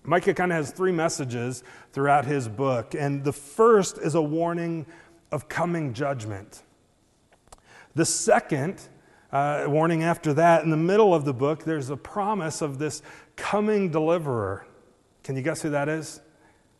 Micah 0.03 0.33
kind 0.33 0.51
of 0.51 0.57
has 0.57 0.71
three 0.71 0.91
messages 0.91 1.63
throughout 1.93 2.25
his 2.25 2.47
book, 2.47 2.93
and 2.93 3.23
the 3.23 3.33
first 3.33 3.97
is 3.97 4.15
a 4.15 4.21
warning 4.21 4.85
of 5.31 5.47
coming 5.47 5.93
judgment. 5.93 6.61
The 7.95 8.05
second 8.05 8.87
uh, 9.31 9.65
warning 9.67 10.03
after 10.03 10.33
that, 10.33 10.63
in 10.63 10.69
the 10.69 10.77
middle 10.77 11.13
of 11.13 11.25
the 11.25 11.33
book, 11.33 11.63
there's 11.63 11.89
a 11.89 11.97
promise 11.97 12.61
of 12.61 12.77
this 12.77 13.01
coming 13.35 13.89
deliverer. 13.89 14.65
Can 15.23 15.35
you 15.35 15.41
guess 15.41 15.61
who 15.61 15.71
that 15.71 15.89
is? 15.89 16.21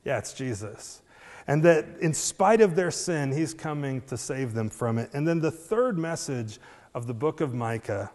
Yeah, 0.04 0.20
it's 0.20 0.34
Jesus. 0.34 1.02
And 1.48 1.64
that 1.64 1.86
in 2.00 2.14
spite 2.14 2.62
of 2.62 2.76
their 2.76 2.92
sin, 2.92 3.32
he's 3.32 3.54
coming 3.54 4.02
to 4.04 4.18
save 4.18 4.54
them 4.54 4.70
from 4.70 4.98
it. 4.98 5.10
And 5.14 5.28
then 5.28 5.42
the 5.42 5.52
third 5.52 5.98
message 5.98 6.60
of 6.94 7.08
the 7.08 7.14
book 7.14 7.42
of 7.42 7.54
Micah 7.54 8.12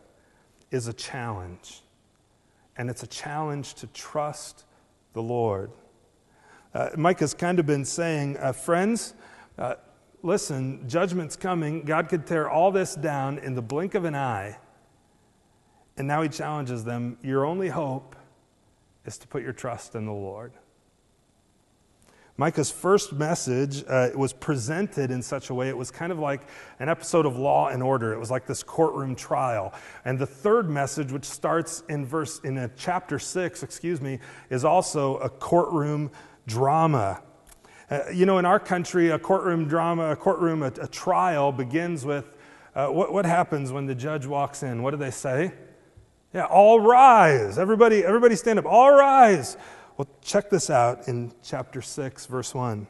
is 0.70 0.88
a 0.88 0.92
challenge. 0.92 1.82
And 2.76 2.88
it's 2.88 3.02
a 3.02 3.06
challenge 3.06 3.74
to 3.74 3.86
trust 3.88 4.64
the 5.12 5.22
Lord. 5.22 5.70
Uh, 6.72 6.90
Micah's 6.96 7.34
kind 7.34 7.58
of 7.58 7.66
been 7.66 7.84
saying, 7.84 8.36
uh, 8.38 8.52
friends, 8.52 9.14
uh, 9.58 9.74
listen, 10.22 10.88
judgment's 10.88 11.36
coming. 11.36 11.82
God 11.82 12.08
could 12.08 12.26
tear 12.26 12.48
all 12.48 12.70
this 12.70 12.94
down 12.94 13.38
in 13.38 13.54
the 13.54 13.62
blink 13.62 13.94
of 13.94 14.04
an 14.04 14.14
eye. 14.14 14.58
And 15.96 16.08
now 16.08 16.22
he 16.22 16.28
challenges 16.28 16.84
them 16.84 17.18
your 17.22 17.44
only 17.44 17.68
hope 17.68 18.16
is 19.04 19.18
to 19.18 19.28
put 19.28 19.42
your 19.42 19.52
trust 19.52 19.94
in 19.94 20.06
the 20.06 20.12
Lord. 20.12 20.52
Micah's 22.36 22.70
first 22.70 23.12
message 23.12 23.84
uh, 23.86 24.08
was 24.14 24.32
presented 24.32 25.10
in 25.10 25.20
such 25.20 25.50
a 25.50 25.54
way, 25.54 25.68
it 25.68 25.76
was 25.76 25.90
kind 25.90 26.10
of 26.10 26.18
like 26.18 26.40
an 26.78 26.88
episode 26.88 27.26
of 27.26 27.36
Law 27.36 27.68
and 27.68 27.82
Order. 27.82 28.14
It 28.14 28.18
was 28.18 28.30
like 28.30 28.46
this 28.46 28.62
courtroom 28.62 29.14
trial. 29.14 29.74
And 30.06 30.18
the 30.18 30.24
third 30.24 30.70
message, 30.70 31.12
which 31.12 31.26
starts 31.26 31.82
in 31.90 32.06
verse, 32.06 32.40
in 32.40 32.56
a 32.56 32.70
chapter 32.78 33.18
six, 33.18 33.62
excuse 33.62 34.00
me, 34.00 34.20
is 34.48 34.64
also 34.64 35.18
a 35.18 35.28
courtroom 35.28 36.10
drama. 36.46 37.22
Uh, 37.90 38.08
you 38.12 38.24
know, 38.24 38.38
in 38.38 38.44
our 38.44 38.60
country, 38.60 39.10
a 39.10 39.18
courtroom 39.18 39.66
drama, 39.66 40.12
a 40.12 40.16
courtroom, 40.16 40.62
a, 40.62 40.68
a 40.80 40.86
trial 40.86 41.50
begins 41.50 42.04
with 42.04 42.36
uh, 42.74 42.86
what, 42.86 43.12
what 43.12 43.26
happens 43.26 43.72
when 43.72 43.86
the 43.86 43.94
judge 43.94 44.26
walks 44.26 44.62
in? 44.62 44.82
What 44.82 44.92
do 44.92 44.96
they 44.96 45.10
say? 45.10 45.52
Yeah, 46.32 46.44
all 46.44 46.80
rise. 46.80 47.58
Everybody, 47.58 48.04
everybody 48.04 48.36
stand 48.36 48.60
up. 48.60 48.64
All 48.64 48.92
rise. 48.92 49.56
Well, 49.96 50.06
check 50.22 50.50
this 50.50 50.70
out 50.70 51.08
in 51.08 51.32
chapter 51.42 51.82
6, 51.82 52.26
verse 52.26 52.54
1. 52.54 52.86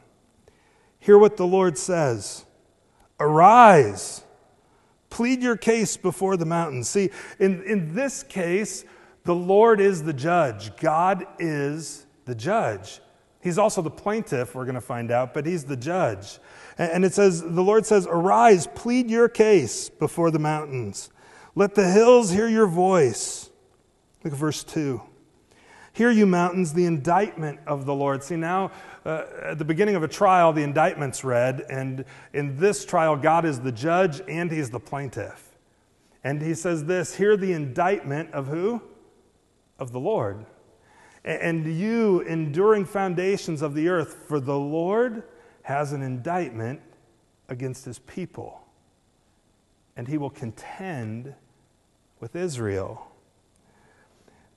Hear 0.99 1.17
what 1.17 1.39
the 1.39 1.47
Lord 1.47 1.79
says 1.79 2.45
Arise, 3.19 4.23
plead 5.09 5.43
your 5.43 5.57
case 5.57 5.97
before 5.97 6.37
the 6.37 6.45
mountains. 6.45 6.89
See, 6.89 7.11
in, 7.39 7.63
in 7.65 7.95
this 7.95 8.23
case, 8.23 8.85
the 9.25 9.35
Lord 9.35 9.81
is 9.81 10.03
the 10.03 10.13
judge, 10.13 10.77
God 10.77 11.27
is 11.39 12.07
the 12.27 12.35
judge. 12.35 13.01
He's 13.41 13.57
also 13.57 13.81
the 13.81 13.91
plaintiff, 13.91 14.55
we're 14.55 14.67
going 14.67 14.75
to 14.75 14.83
find 14.83 15.11
out, 15.11 15.33
but 15.33 15.47
he's 15.47 15.65
the 15.65 15.77
judge. 15.77 16.39
And 16.77 17.05
it 17.05 17.15
says, 17.15 17.43
the 17.43 17.63
Lord 17.63 17.87
says, 17.87 18.07
Arise, 18.07 18.67
plead 18.67 19.11
your 19.11 19.29
case 19.29 19.89
before 19.89 20.31
the 20.31 20.39
mountains. 20.39 21.11
Let 21.55 21.75
the 21.75 21.91
hills 21.91 22.31
hear 22.31 22.49
your 22.49 22.67
voice. 22.67 23.51
Look 24.23 24.35
at 24.35 24.39
verse 24.39 24.63
2. 24.65 25.03
Hear, 25.93 26.11
you 26.11 26.27
mountains, 26.27 26.73
the 26.73 26.85
indictment 26.85 27.61
of 27.67 27.85
the 27.85 27.95
Lord. 27.95 28.23
See, 28.23 28.37
now 28.37 28.71
uh, 29.05 29.25
at 29.43 29.59
the 29.59 29.65
beginning 29.65 29.97
of 29.97 30.03
a 30.03 30.09
trial, 30.09 30.53
the 30.53 30.63
indictment's 30.63 31.25
read, 31.25 31.65
and 31.69 32.05
in 32.33 32.59
this 32.59 32.85
trial, 32.85 33.17
God 33.17 33.45
is 33.45 33.61
the 33.61 33.73
judge 33.73 34.21
and 34.29 34.53
he's 34.53 34.71
the 34.71 34.79
plaintiff. 34.79 35.57
And 36.23 36.43
he 36.43 36.55
says 36.55 36.85
this 36.85 37.17
Hear 37.17 37.37
the 37.37 37.53
indictment 37.53 38.33
of 38.33 38.47
who? 38.47 38.83
Of 39.79 39.93
the 39.93 40.01
Lord 40.01 40.45
and 41.25 41.67
you 41.67 42.21
enduring 42.21 42.85
foundations 42.85 43.63
of 43.63 43.75
the 43.75 43.89
earth, 43.89 44.25
for 44.27 44.41
the 44.41 44.59
Lord 44.59 45.23
has 45.63 45.93
an 45.93 46.03
indictment 46.03 46.81
against 47.49 47.85
his 47.85 47.99
people, 47.99 48.61
and 49.97 50.09
he 50.09 50.17
will 50.17 50.31
contend 50.31 51.35
with 52.21 52.35
Israel. 52.37 53.07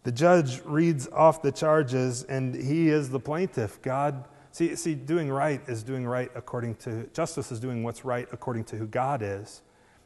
The 0.03 0.11
judge 0.11 0.61
reads 0.65 1.07
off 1.07 1.41
the 1.41 1.51
charges, 1.51 2.23
and 2.23 2.53
he 2.55 2.89
is 2.89 3.09
the 3.09 3.19
plaintiff. 3.19 3.81
God, 3.81 4.27
see, 4.51 4.75
see, 4.75 4.95
doing 4.95 5.29
right 5.29 5.61
is 5.67 5.83
doing 5.83 6.05
right 6.05 6.31
according 6.35 6.75
to, 6.75 7.07
justice 7.13 7.51
is 7.51 7.59
doing 7.59 7.83
what's 7.83 8.05
right 8.05 8.27
according 8.31 8.65
to 8.65 8.77
who 8.77 8.85
God 8.85 9.21
is. 9.21 9.61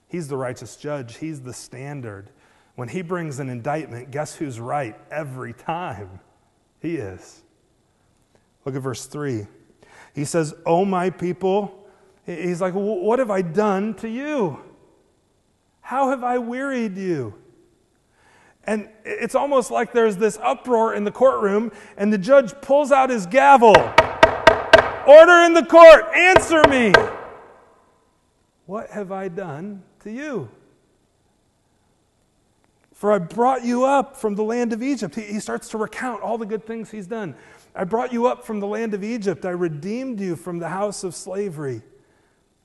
He's 0.07 0.27
the 0.27 0.37
righteous 0.37 0.75
judge, 0.75 1.17
He's 1.17 1.41
the 1.41 1.53
standard. 1.53 2.29
When 2.75 2.87
He 2.87 3.01
brings 3.01 3.39
an 3.39 3.49
indictment, 3.49 4.11
guess 4.11 4.35
who's 4.35 4.59
right 4.59 4.95
every 5.11 5.53
time? 5.53 6.19
He 6.81 6.95
is. 6.95 7.41
Look 8.65 8.75
at 8.75 8.81
verse 8.81 9.05
3. 9.05 9.47
He 10.13 10.25
says, 10.25 10.53
Oh, 10.65 10.85
my 10.85 11.09
people. 11.09 11.87
He's 12.25 12.61
like, 12.61 12.73
What 12.73 13.19
have 13.19 13.31
I 13.31 13.41
done 13.41 13.93
to 13.95 14.09
you? 14.09 14.59
How 15.81 16.09
have 16.09 16.23
I 16.23 16.37
wearied 16.37 16.97
you? 16.97 17.33
And 18.65 18.89
it's 19.05 19.35
almost 19.35 19.71
like 19.71 19.93
there's 19.93 20.17
this 20.17 20.37
uproar 20.43 20.93
in 20.93 21.05
the 21.05 21.11
courtroom, 21.11 21.71
and 21.95 22.11
the 22.11 22.17
judge 22.17 22.53
pulls 22.61 22.91
out 22.91 23.09
his 23.09 23.25
gavel. 23.25 23.75
Order 25.07 25.43
in 25.45 25.53
the 25.53 25.65
court, 25.65 26.13
answer 26.13 26.61
me. 26.67 26.91
What 28.65 28.89
have 28.89 29.13
I 29.13 29.29
done 29.29 29.81
to 30.01 30.11
you? 30.11 30.49
For 32.97 33.11
I 33.11 33.19
brought 33.19 33.63
you 33.63 33.85
up 33.85 34.17
from 34.17 34.33
the 34.33 34.43
land 34.43 34.73
of 34.73 34.81
Egypt. 34.81 35.13
He, 35.13 35.21
he, 35.21 35.39
starts 35.39 35.69
to 35.69 35.77
recount 35.77 36.23
all 36.23 36.39
the 36.39 36.47
good 36.47 36.65
things 36.65 36.89
he's 36.89 37.05
done. 37.05 37.35
I 37.75 37.83
brought 37.83 38.11
you 38.11 38.25
up 38.25 38.43
from 38.43 38.59
the 38.59 38.65
land 38.65 38.95
of 38.95 39.03
Egypt. 39.03 39.45
I 39.45 39.51
redeemed 39.51 40.19
you 40.19 40.35
from 40.35 40.57
the 40.57 40.69
house 40.69 41.03
of 41.03 41.13
slavery. 41.13 41.83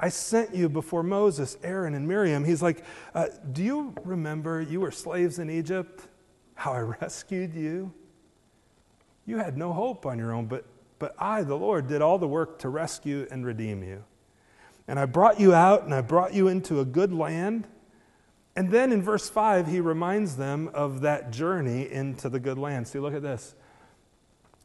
I 0.01 0.09
sent 0.09 0.55
you 0.55 0.71
before 0.71 1.03
Moses, 1.03 1.59
Aaron, 1.63 1.93
and 1.93 2.09
Miriam. 2.09 2.47
He's 2.47 2.63
like, 2.63 2.83
uh, 3.15 3.27
Do 3.53 3.63
you 3.63 3.95
remember 4.05 4.63
you 4.63 4.81
were 4.81 4.91
slaves 4.91 5.39
in 5.39 5.51
Egypt? 5.51 6.09
How 6.55 6.73
I 6.73 6.81
rescued 7.03 7.55
you? 7.55 7.93
You 9.27 9.37
had 9.37 9.59
no 9.59 9.75
hope 9.75 10.07
on 10.07 10.19
your 10.19 10.33
own, 10.33 10.47
but, 10.47 10.65
but 10.99 11.15
I, 11.19 11.43
the 11.43 11.59
Lord, 11.59 11.89
did 11.89 12.01
all 12.01 12.17
the 12.17 12.27
work 12.27 12.59
to 12.61 12.71
rescue 12.71 13.29
and 13.31 13.45
redeem 13.45 13.83
you. 13.83 14.03
And 14.89 14.99
I 14.99 15.05
brought 15.05 15.39
you 15.39 15.53
out 15.53 15.83
and 15.83 15.93
I 15.93 16.01
brought 16.01 16.33
you 16.33 16.49
into 16.49 16.81
a 16.81 16.87
good 16.87 17.13
land. 17.13 17.69
And 18.55 18.71
then 18.71 18.93
in 18.93 19.03
verse 19.03 19.31
5, 19.31 19.67
he 19.67 19.81
reminds 19.81 20.37
them 20.37 20.71
of 20.75 21.01
that 21.01 21.31
journey 21.31 21.91
into 21.91 22.29
the 22.29 22.39
good 22.39 22.59
land. 22.59 22.87
See, 22.87 22.99
look 22.99 23.15
at 23.15 23.23
this. 23.23 23.55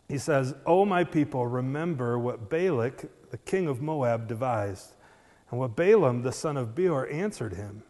He 0.09 0.17
says, 0.17 0.55
O 0.65 0.85
my 0.85 1.03
people, 1.03 1.47
remember 1.47 2.17
what 2.17 2.49
Balak, 2.49 3.05
the 3.29 3.37
king 3.37 3.67
of 3.67 3.81
Moab, 3.81 4.27
devised, 4.27 4.93
and 5.49 5.59
what 5.59 5.75
Balaam, 5.75 6.23
the 6.23 6.31
son 6.31 6.57
of 6.57 6.75
Beor, 6.75 7.09
answered 7.09 7.53
him. 7.53 7.83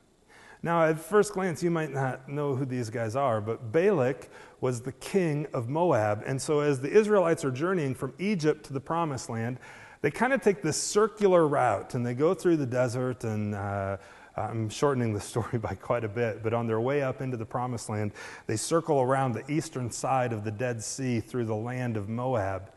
Now, 0.63 0.84
at 0.84 1.00
first 1.00 1.34
glance, 1.34 1.62
you 1.62 1.70
might 1.70 1.94
not 1.94 2.27
know 2.27 2.56
who 2.56 2.66
these 2.66 2.89
guys 2.89 3.16
are, 3.16 3.39
but 3.39 3.72
Balak 3.72 4.30
was 4.60 4.82
the 4.82 4.92
king 4.92 5.46
of 5.54 5.70
Moab. 5.70 6.24
And 6.25 6.42
so, 6.42 6.62
as 6.62 6.80
the 6.80 6.89
Israelites 6.89 7.46
are 7.46 7.51
journeying 7.51 7.94
from 7.94 8.13
Egypt 8.18 8.66
to 8.66 8.74
the 8.74 8.80
promised 8.80 9.30
land, 9.30 9.60
they 10.01 10.12
kind 10.12 10.34
of 10.34 10.42
take 10.42 10.62
this 10.62 10.82
circular 10.82 11.48
route 11.48 11.94
and 11.94 12.06
they 12.06 12.13
go 12.13 12.34
through 12.34 12.58
the 12.58 12.66
desert 12.66 13.24
and 13.24 13.54
uh, 13.54 13.98
I'm 14.38 14.70
shortening 14.70 15.13
the 15.13 15.20
story 15.34 15.58
by 15.58 15.75
quite 15.75 16.03
a 16.03 16.10
bit, 16.10 16.44
but 16.44 16.53
on 16.53 16.67
their 16.67 16.79
way 16.79 17.01
up 17.01 17.22
into 17.22 17.38
the 17.38 17.46
promised 17.46 17.89
land, 17.89 18.12
they 18.46 18.56
circle 18.56 19.01
around 19.01 19.34
the 19.34 19.51
eastern 19.51 19.91
side 19.91 20.32
of 20.32 20.44
the 20.44 20.51
Dead 20.51 20.84
Sea 20.84 21.20
through 21.20 21.46
the 21.46 21.56
land 21.56 21.98
of 21.98 22.08
Moab. 22.08 22.72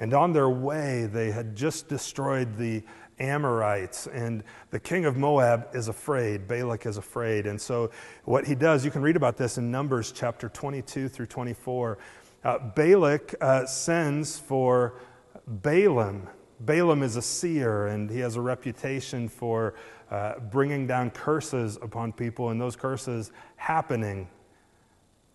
And 0.00 0.14
on 0.14 0.32
their 0.32 0.48
way, 0.48 1.06
they 1.06 1.32
had 1.32 1.56
just 1.56 1.88
destroyed 1.88 2.56
the 2.56 2.82
Amorites, 3.18 4.06
and 4.06 4.44
the 4.70 4.78
king 4.78 5.04
of 5.04 5.16
Moab 5.16 5.74
is 5.74 5.88
afraid. 5.88 6.46
Balak 6.46 6.86
is 6.86 6.98
afraid. 6.98 7.46
And 7.46 7.60
so, 7.60 7.90
what 8.24 8.46
he 8.46 8.54
does, 8.54 8.84
you 8.84 8.92
can 8.92 9.02
read 9.02 9.16
about 9.16 9.36
this 9.36 9.58
in 9.58 9.72
Numbers 9.72 10.12
chapter 10.12 10.48
22 10.48 11.08
through 11.08 11.26
24. 11.26 11.98
Uh, 12.44 12.58
Balak 12.76 13.34
uh, 13.40 13.66
sends 13.66 14.38
for 14.38 15.00
Balaam. 15.48 16.28
Balaam 16.60 17.02
is 17.02 17.16
a 17.16 17.22
seer, 17.22 17.88
and 17.88 18.08
he 18.08 18.20
has 18.20 18.36
a 18.36 18.40
reputation 18.40 19.28
for 19.28 19.74
uh, 20.10 20.38
bringing 20.38 20.86
down 20.86 21.10
curses 21.10 21.76
upon 21.82 22.12
people 22.12 22.50
and 22.50 22.60
those 22.60 22.76
curses 22.76 23.30
happening. 23.56 24.28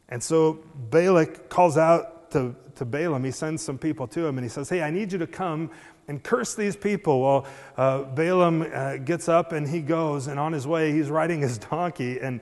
And 0.10 0.22
so 0.22 0.60
Balak 0.89 1.50
calls 1.50 1.77
out 1.77 2.32
to, 2.32 2.56
to 2.75 2.86
Balaam. 2.86 3.24
He 3.24 3.32
sends 3.32 3.62
some 3.62 3.77
people 3.77 4.08
to 4.08 4.25
him 4.25 4.38
and 4.38 4.46
he 4.46 4.50
says, 4.50 4.70
Hey, 4.70 4.82
I 4.82 4.89
need 4.89 5.12
you 5.12 5.20
to 5.20 5.27
come 5.27 5.70
and 6.08 6.22
curse 6.22 6.56
these 6.56 6.75
people. 6.75 7.22
Well, 7.22 7.48
uh, 7.77 8.03
Balaam 8.03 8.63
uh, 8.74 8.98
gets 8.98 9.30
up 9.30 9.51
and 9.51 9.68
he 9.68 9.82
goes, 9.82 10.27
and 10.27 10.39
on 10.39 10.51
his 10.51 10.68
way, 10.68 10.92
he's 10.92 11.10
riding 11.10 11.42
his 11.42 11.58
donkey. 11.70 12.20
And 12.20 12.42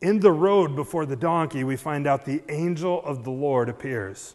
in 0.00 0.20
the 0.20 0.32
road 0.32 0.74
before 0.74 1.06
the 1.06 1.16
donkey, 1.16 1.64
we 1.64 1.76
find 1.76 2.06
out 2.06 2.24
the 2.24 2.42
angel 2.48 3.02
of 3.04 3.24
the 3.24 3.30
Lord 3.30 3.68
appears. 3.68 4.34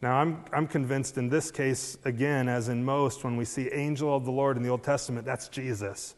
Now, 0.00 0.18
I'm, 0.18 0.44
I'm 0.52 0.68
convinced 0.68 1.18
in 1.18 1.28
this 1.28 1.50
case, 1.50 1.98
again, 2.04 2.48
as 2.48 2.68
in 2.68 2.84
most, 2.84 3.24
when 3.24 3.36
we 3.36 3.44
see 3.44 3.68
angel 3.72 4.14
of 4.14 4.24
the 4.24 4.30
Lord 4.30 4.56
in 4.56 4.62
the 4.62 4.68
Old 4.68 4.84
Testament, 4.84 5.26
that's 5.26 5.48
Jesus. 5.48 6.14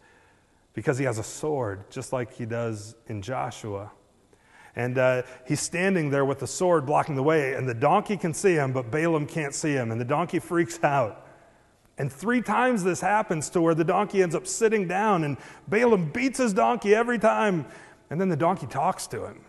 Because 0.74 0.98
he 0.98 1.04
has 1.04 1.18
a 1.18 1.22
sword, 1.22 1.90
just 1.90 2.12
like 2.12 2.32
he 2.32 2.44
does 2.44 2.94
in 3.06 3.22
Joshua. 3.22 3.90
And 4.76 4.98
uh, 4.98 5.22
he's 5.46 5.60
standing 5.60 6.10
there 6.10 6.26
with 6.26 6.40
the 6.40 6.46
sword 6.46 6.84
blocking 6.84 7.14
the 7.14 7.22
way, 7.22 7.54
and 7.54 7.66
the 7.66 7.74
donkey 7.74 8.18
can 8.18 8.34
see 8.34 8.54
him, 8.54 8.72
but 8.72 8.90
Balaam 8.90 9.26
can't 9.26 9.54
see 9.54 9.72
him, 9.72 9.90
and 9.90 10.00
the 10.00 10.04
donkey 10.04 10.38
freaks 10.40 10.78
out. 10.84 11.26
And 11.96 12.12
three 12.12 12.40
times 12.42 12.84
this 12.84 13.00
happens 13.00 13.50
to 13.50 13.60
where 13.60 13.74
the 13.74 13.84
donkey 13.84 14.22
ends 14.22 14.34
up 14.34 14.46
sitting 14.46 14.86
down, 14.86 15.24
and 15.24 15.38
Balaam 15.68 16.10
beats 16.10 16.38
his 16.38 16.52
donkey 16.52 16.94
every 16.94 17.18
time, 17.18 17.66
and 18.10 18.20
then 18.20 18.28
the 18.28 18.36
donkey 18.36 18.66
talks 18.66 19.06
to 19.08 19.24
him. 19.24 19.40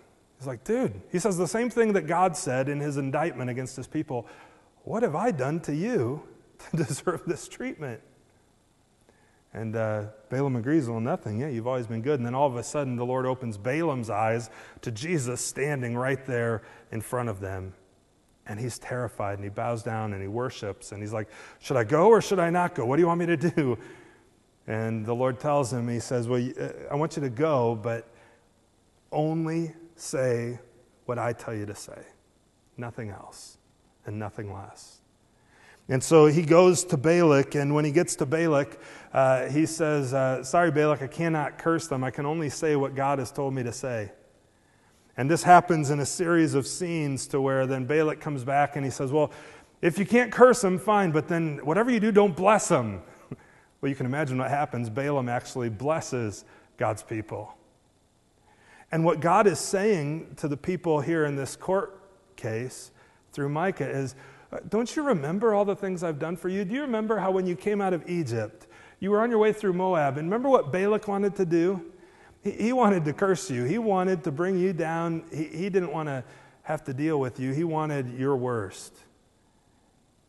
He's 0.41 0.47
like, 0.47 0.63
dude, 0.63 0.99
he 1.11 1.19
says 1.19 1.37
the 1.37 1.47
same 1.47 1.69
thing 1.69 1.93
that 1.93 2.07
God 2.07 2.35
said 2.35 2.67
in 2.67 2.79
his 2.79 2.97
indictment 2.97 3.51
against 3.51 3.75
his 3.75 3.85
people. 3.85 4.25
What 4.85 5.03
have 5.03 5.13
I 5.13 5.29
done 5.29 5.59
to 5.59 5.75
you 5.75 6.23
to 6.71 6.77
deserve 6.83 7.21
this 7.27 7.47
treatment? 7.47 8.01
And 9.53 9.75
uh, 9.75 10.05
Balaam 10.31 10.55
agrees, 10.55 10.89
well, 10.89 10.99
nothing. 10.99 11.39
Yeah, 11.39 11.49
you've 11.49 11.67
always 11.67 11.85
been 11.85 12.01
good. 12.01 12.19
And 12.19 12.25
then 12.25 12.33
all 12.33 12.47
of 12.47 12.55
a 12.55 12.63
sudden, 12.63 12.95
the 12.95 13.05
Lord 13.05 13.27
opens 13.27 13.59
Balaam's 13.59 14.09
eyes 14.09 14.49
to 14.81 14.91
Jesus 14.91 15.45
standing 15.45 15.95
right 15.95 16.25
there 16.25 16.63
in 16.91 17.01
front 17.01 17.29
of 17.29 17.39
them. 17.39 17.75
And 18.47 18.59
he's 18.59 18.79
terrified 18.79 19.35
and 19.35 19.43
he 19.43 19.51
bows 19.51 19.83
down 19.83 20.11
and 20.11 20.23
he 20.23 20.27
worships. 20.27 20.91
And 20.91 21.03
he's 21.03 21.13
like, 21.13 21.29
Should 21.59 21.77
I 21.77 21.83
go 21.83 22.07
or 22.07 22.19
should 22.19 22.39
I 22.39 22.49
not 22.49 22.73
go? 22.73 22.83
What 22.87 22.95
do 22.95 23.03
you 23.03 23.07
want 23.07 23.19
me 23.19 23.27
to 23.27 23.37
do? 23.37 23.77
And 24.65 25.05
the 25.05 25.13
Lord 25.13 25.39
tells 25.39 25.71
him, 25.71 25.87
He 25.87 25.99
says, 25.99 26.27
Well, 26.27 26.43
uh, 26.59 26.69
I 26.89 26.95
want 26.95 27.15
you 27.15 27.21
to 27.21 27.29
go, 27.29 27.75
but 27.75 28.07
only 29.11 29.75
say 30.01 30.59
what 31.05 31.19
I 31.19 31.33
tell 31.33 31.53
you 31.53 31.65
to 31.65 31.75
say, 31.75 32.01
nothing 32.77 33.09
else 33.09 33.57
and 34.05 34.17
nothing 34.17 34.53
less. 34.53 35.01
And 35.89 36.01
so 36.01 36.27
he 36.27 36.43
goes 36.43 36.83
to 36.85 36.97
Balak, 36.97 37.55
and 37.55 37.73
when 37.75 37.83
he 37.83 37.91
gets 37.91 38.15
to 38.17 38.25
Balak, 38.25 38.79
uh, 39.13 39.49
he 39.49 39.65
says, 39.65 40.13
uh, 40.13 40.43
Sorry, 40.43 40.71
Balak, 40.71 41.01
I 41.01 41.07
cannot 41.07 41.57
curse 41.57 41.87
them. 41.87 42.03
I 42.03 42.11
can 42.11 42.25
only 42.25 42.49
say 42.49 42.75
what 42.75 42.95
God 42.95 43.19
has 43.19 43.31
told 43.31 43.53
me 43.53 43.63
to 43.63 43.73
say. 43.73 44.11
And 45.17 45.29
this 45.29 45.43
happens 45.43 45.89
in 45.89 45.99
a 45.99 46.05
series 46.05 46.53
of 46.53 46.65
scenes 46.65 47.27
to 47.27 47.41
where 47.41 47.67
then 47.67 47.85
Balak 47.85 48.21
comes 48.21 48.43
back 48.43 48.75
and 48.75 48.85
he 48.85 48.91
says, 48.91 49.11
Well, 49.11 49.31
if 49.81 49.99
you 49.99 50.05
can't 50.05 50.31
curse 50.31 50.61
them, 50.61 50.77
fine, 50.77 51.11
but 51.11 51.27
then 51.27 51.57
whatever 51.63 51.91
you 51.91 51.99
do, 51.99 52.11
don't 52.11 52.35
bless 52.35 52.69
them. 52.69 53.01
well, 53.81 53.89
you 53.89 53.95
can 53.95 54.05
imagine 54.05 54.37
what 54.37 54.49
happens. 54.49 54.89
Balaam 54.89 55.27
actually 55.27 55.69
blesses 55.69 56.45
God's 56.77 57.03
people. 57.03 57.53
And 58.91 59.05
what 59.05 59.21
God 59.21 59.47
is 59.47 59.59
saying 59.59 60.35
to 60.37 60.47
the 60.47 60.57
people 60.57 60.99
here 60.99 61.25
in 61.25 61.35
this 61.35 61.55
court 61.55 61.97
case 62.35 62.91
through 63.31 63.49
Micah 63.49 63.89
is 63.89 64.15
uh, 64.51 64.57
Don't 64.67 64.93
you 64.95 65.03
remember 65.03 65.53
all 65.53 65.63
the 65.63 65.75
things 65.75 66.03
I've 66.03 66.19
done 66.19 66.35
for 66.35 66.49
you? 66.49 66.65
Do 66.65 66.73
you 66.73 66.81
remember 66.81 67.17
how 67.17 67.31
when 67.31 67.45
you 67.45 67.55
came 67.55 67.79
out 67.79 67.93
of 67.93 68.09
Egypt, 68.09 68.67
you 68.99 69.11
were 69.11 69.21
on 69.21 69.29
your 69.29 69.39
way 69.39 69.53
through 69.53 69.73
Moab, 69.73 70.17
and 70.17 70.27
remember 70.27 70.49
what 70.49 70.71
Balak 70.71 71.07
wanted 71.07 71.35
to 71.37 71.45
do? 71.45 71.81
He, 72.43 72.51
he 72.51 72.73
wanted 72.73 73.05
to 73.05 73.13
curse 73.13 73.49
you, 73.49 73.63
he 73.63 73.77
wanted 73.77 74.23
to 74.25 74.31
bring 74.31 74.59
you 74.59 74.73
down. 74.73 75.23
He, 75.31 75.45
he 75.45 75.69
didn't 75.69 75.93
want 75.93 76.09
to 76.09 76.23
have 76.63 76.83
to 76.85 76.93
deal 76.93 77.19
with 77.19 77.39
you, 77.39 77.53
he 77.53 77.63
wanted 77.63 78.17
your 78.19 78.35
worst. 78.35 78.97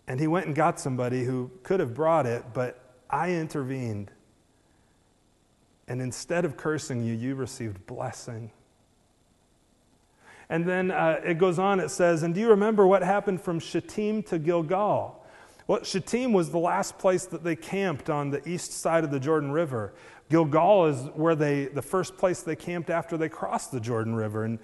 And 0.07 0.21
he 0.21 0.27
went 0.27 0.47
and 0.47 0.55
got 0.55 0.79
somebody 0.79 1.25
who 1.25 1.51
could 1.63 1.81
have 1.81 1.95
brought 1.95 2.27
it, 2.27 2.45
but 2.53 2.97
I 3.11 3.33
intervened 3.33 4.11
and 5.93 6.01
instead 6.01 6.47
of 6.47 6.57
cursing 6.57 7.05
you, 7.05 7.13
you 7.13 7.35
received 7.35 7.87
blessing. 7.87 8.51
And 10.49 10.67
then 10.67 10.91
uh, 10.91 11.21
it 11.23 11.37
goes 11.37 11.59
on, 11.59 11.81
it 11.81 11.91
says, 11.91 12.23
And 12.23 12.35
do 12.35 12.41
you 12.41 12.49
remember 12.49 12.87
what 12.87 13.03
happened 13.03 13.43
from 13.43 13.61
Shittim 13.61 14.23
to 14.23 14.39
Gilgal? 14.39 15.23
Well, 15.67 15.85
Shittim 15.85 16.33
was 16.33 16.49
the 16.49 16.59
last 16.59 16.97
place 16.97 17.27
that 17.27 17.45
they 17.45 17.57
camped 17.57 18.09
on 18.09 18.31
the 18.31 18.47
east 18.49 18.73
side 18.73 19.05
of 19.05 19.11
the 19.11 19.21
Jordan 19.21 19.53
River. 19.53 19.93
Gilgal 20.31 20.87
is 20.87 20.99
where 21.15 21.35
they, 21.35 21.67
the 21.67 21.83
first 21.83 22.17
place 22.17 22.41
they 22.41 22.57
camped 22.57 22.89
after 22.89 23.19
they 23.19 23.29
crossed 23.29 23.71
the 23.71 23.81
Jordan 23.81 24.15
River. 24.15 24.45
And 24.45 24.59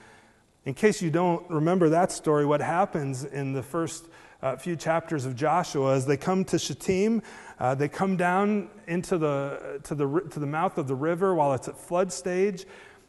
in 0.65 0.73
case 0.73 1.03
you 1.03 1.11
don't 1.11 1.49
remember 1.51 1.91
that 1.91 2.11
story, 2.11 2.47
what 2.47 2.63
happens 2.63 3.25
in 3.25 3.53
the 3.53 3.63
first 3.63 4.07
uh, 4.41 4.57
few 4.57 4.77
chapters 4.77 5.27
of 5.27 5.37
Joshua 5.37 5.95
as 5.95 6.07
they 6.07 6.17
come 6.17 6.45
to 6.47 6.59
Shittim, 6.59 7.23
uh, 7.61 7.75
they 7.75 7.89
come 7.89 8.17
down 8.17 8.71
into 8.87 9.19
the, 9.19 9.81
to, 9.85 9.95
the, 9.95 10.21
to 10.31 10.39
the 10.39 10.47
mouth 10.47 10.79
of 10.79 10.87
the 10.87 10.95
river 10.95 11.35
while 11.35 11.55
it's 11.55 11.69
at 11.69 11.77
flood 11.77 12.13
stage, 12.13 12.67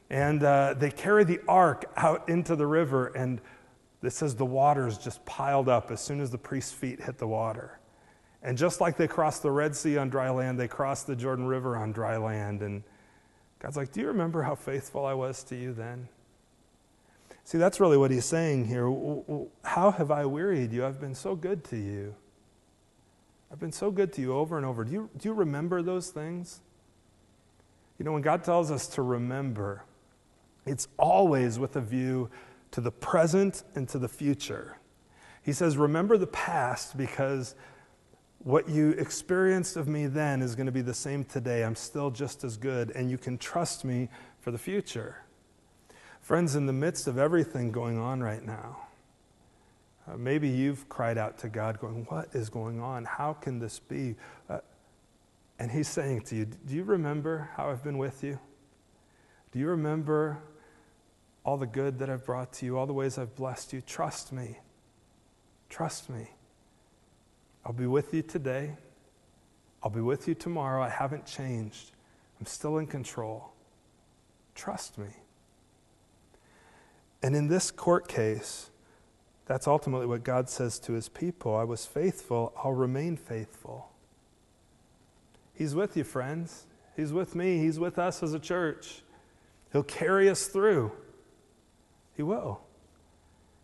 and 0.09 0.43
uh, 0.43 0.73
they 0.73 0.89
carry 0.89 1.23
the 1.23 1.39
ark 1.47 1.85
out 1.95 2.27
into 2.29 2.55
the 2.55 2.65
river, 2.65 3.07
and 3.07 3.41
it 4.01 4.11
says 4.11 4.35
the 4.35 4.45
waters 4.45 4.97
just 4.97 5.23
piled 5.25 5.69
up 5.69 5.91
as 5.91 6.01
soon 6.01 6.19
as 6.19 6.31
the 6.31 6.37
priest's 6.37 6.71
feet 6.71 7.01
hit 7.01 7.17
the 7.17 7.27
water. 7.27 7.79
And 8.41 8.57
just 8.57 8.79
like 8.79 8.97
they 8.97 9.07
crossed 9.07 9.43
the 9.43 9.51
Red 9.51 9.75
Sea 9.75 9.97
on 9.97 10.09
dry 10.09 10.29
land, 10.29 10.59
they 10.59 10.67
crossed 10.67 11.07
the 11.07 11.15
Jordan 11.15 11.45
River 11.45 11.75
on 11.75 11.91
dry 11.91 12.17
land. 12.17 12.61
And 12.61 12.83
God's 13.59 13.75
like, 13.75 13.91
Do 13.91 13.99
you 13.99 14.07
remember 14.07 14.41
how 14.41 14.55
faithful 14.55 15.05
I 15.05 15.13
was 15.13 15.43
to 15.45 15.55
you 15.55 15.73
then? 15.73 16.07
See, 17.43 17.57
that's 17.57 17.79
really 17.79 17.97
what 17.97 18.11
he's 18.11 18.25
saying 18.25 18.65
here. 18.65 18.87
How 19.63 19.91
have 19.91 20.11
I 20.11 20.25
wearied 20.25 20.71
you? 20.71 20.85
I've 20.85 21.01
been 21.01 21.15
so 21.15 21.35
good 21.35 21.63
to 21.65 21.75
you. 21.75 22.15
I've 23.51 23.59
been 23.59 23.71
so 23.71 23.89
good 23.89 24.13
to 24.13 24.21
you 24.21 24.33
over 24.33 24.57
and 24.57 24.65
over. 24.65 24.83
Do 24.83 24.91
you, 24.91 25.09
do 25.17 25.29
you 25.29 25.33
remember 25.33 25.81
those 25.81 26.09
things? 26.09 26.61
You 27.97 28.05
know, 28.05 28.13
when 28.13 28.21
God 28.21 28.43
tells 28.43 28.71
us 28.71 28.87
to 28.89 29.01
remember, 29.01 29.83
it's 30.65 30.87
always 30.97 31.57
with 31.57 31.75
a 31.75 31.81
view 31.81 32.29
to 32.71 32.81
the 32.81 32.91
present 32.91 33.63
and 33.75 33.89
to 33.89 33.97
the 33.97 34.07
future. 34.07 34.77
He 35.41 35.51
says, 35.51 35.77
Remember 35.77 36.17
the 36.17 36.27
past 36.27 36.95
because 36.95 37.55
what 38.39 38.69
you 38.69 38.91
experienced 38.91 39.75
of 39.75 39.87
me 39.87 40.07
then 40.07 40.41
is 40.41 40.55
going 40.55 40.67
to 40.67 40.71
be 40.71 40.81
the 40.81 40.93
same 40.93 41.23
today. 41.23 41.63
I'm 41.63 41.75
still 41.75 42.09
just 42.09 42.43
as 42.43 42.55
good, 42.55 42.91
and 42.91 43.09
you 43.09 43.17
can 43.17 43.37
trust 43.37 43.83
me 43.83 44.09
for 44.39 44.51
the 44.51 44.57
future. 44.57 45.23
Friends, 46.21 46.55
in 46.55 46.65
the 46.65 46.73
midst 46.73 47.07
of 47.07 47.17
everything 47.17 47.71
going 47.71 47.97
on 47.97 48.21
right 48.21 48.45
now, 48.45 48.88
uh, 50.09 50.17
maybe 50.17 50.47
you've 50.47 50.87
cried 50.89 51.17
out 51.17 51.37
to 51.39 51.49
God, 51.49 51.79
going, 51.79 52.05
What 52.09 52.29
is 52.33 52.49
going 52.49 52.81
on? 52.81 53.05
How 53.05 53.33
can 53.33 53.59
this 53.59 53.79
be? 53.79 54.15
Uh, 54.49 54.59
and 55.59 55.69
He's 55.69 55.87
saying 55.87 56.21
to 56.23 56.35
you, 56.35 56.45
Do 56.45 56.75
you 56.75 56.83
remember 56.83 57.49
how 57.55 57.69
I've 57.69 57.83
been 57.83 57.97
with 57.97 58.23
you? 58.23 58.39
Do 59.51 59.59
you 59.59 59.67
remember 59.67 60.39
all 61.43 61.57
the 61.57 61.67
good 61.67 61.99
that 61.99 62.09
I've 62.09 62.25
brought 62.25 62.53
to 62.53 62.65
you, 62.65 62.77
all 62.77 62.85
the 62.85 62.93
ways 62.93 63.17
I've 63.17 63.35
blessed 63.35 63.73
you? 63.73 63.81
Trust 63.81 64.31
me. 64.31 64.57
Trust 65.69 66.09
me. 66.09 66.29
I'll 67.65 67.73
be 67.73 67.87
with 67.87 68.13
you 68.13 68.21
today. 68.21 68.77
I'll 69.83 69.89
be 69.89 70.01
with 70.01 70.27
you 70.27 70.35
tomorrow. 70.35 70.81
I 70.81 70.89
haven't 70.89 71.25
changed. 71.25 71.91
I'm 72.39 72.45
still 72.45 72.77
in 72.77 72.87
control. 72.87 73.51
Trust 74.55 74.97
me. 74.97 75.07
And 77.21 77.35
in 77.35 77.47
this 77.47 77.69
court 77.71 78.07
case, 78.07 78.69
that's 79.49 79.67
ultimately 79.67 80.05
what 80.05 80.23
God 80.23 80.47
says 80.47 80.77
to 80.81 80.93
his 80.93 81.09
people 81.09 81.55
I 81.55 81.63
was 81.63 81.83
faithful, 81.83 82.53
I'll 82.63 82.71
remain 82.71 83.17
faithful. 83.17 83.89
He's 85.55 85.73
with 85.73 85.97
you, 85.97 86.03
friends. 86.03 86.67
He's 86.95 87.11
with 87.11 87.33
me. 87.33 87.57
He's 87.57 87.79
with 87.79 87.97
us 87.97 88.21
as 88.21 88.35
a 88.35 88.39
church. 88.39 89.01
He'll 89.73 89.81
carry 89.81 90.29
us 90.29 90.45
through. 90.45 90.91
He 92.15 92.21
will. 92.21 92.61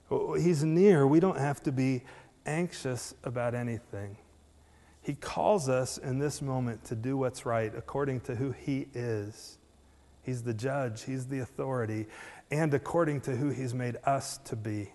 He's 0.10 0.63
near. 0.63 1.06
We 1.06 1.19
don't 1.19 1.38
have 1.38 1.62
to 1.63 1.71
be 1.71 2.02
anxious 2.48 3.13
about 3.24 3.54
anything. 3.54 4.17
He 5.04 5.13
calls 5.13 5.69
us 5.69 6.00
in 6.00 6.17
this 6.17 6.41
moment 6.41 6.84
to 6.86 6.95
do 6.95 7.15
what's 7.15 7.45
right 7.45 7.71
according 7.78 8.21
to 8.21 8.34
who 8.34 8.54
He 8.54 8.88
is. 8.95 9.60
He's 10.24 10.41
the 10.41 10.54
judge, 10.56 11.04
He's 11.04 11.28
the 11.28 11.39
authority, 11.41 12.08
and 12.50 12.74
according 12.74 13.21
to 13.21 13.36
who 13.36 13.50
He's 13.50 13.76
made 13.76 13.98
us 14.04 14.39
to 14.45 14.56
be. 14.56 14.89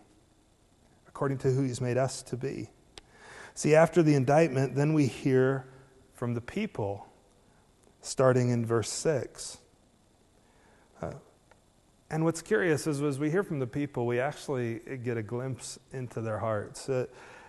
According 1.21 1.37
to 1.41 1.53
who 1.53 1.65
He's 1.65 1.83
made 1.83 1.99
us 1.99 2.23
to 2.23 2.37
be. 2.39 2.71
See, 3.53 3.75
after 3.75 4.03
the 4.03 4.15
indictment, 4.15 4.75
then 4.75 4.95
we 4.95 5.07
hear 5.07 5.67
from 6.15 6.33
the 6.33 6.41
people, 6.41 7.09
starting 8.01 8.49
in 8.49 8.65
verse 8.65 8.89
6. 8.89 9.59
Uh, 11.03 11.11
and 12.09 12.25
what's 12.25 12.41
curious 12.41 12.87
is, 12.87 13.03
as 13.03 13.19
we 13.19 13.31
hear 13.31 13.43
from 13.43 13.59
the 13.59 13.67
people, 13.67 14.07
we 14.07 14.19
actually 14.19 14.81
get 15.05 15.19
a 15.19 15.23
glimpse 15.23 15.79
into 15.93 16.23
their 16.23 16.39
hearts. 16.39 16.89
Uh, 16.89 17.05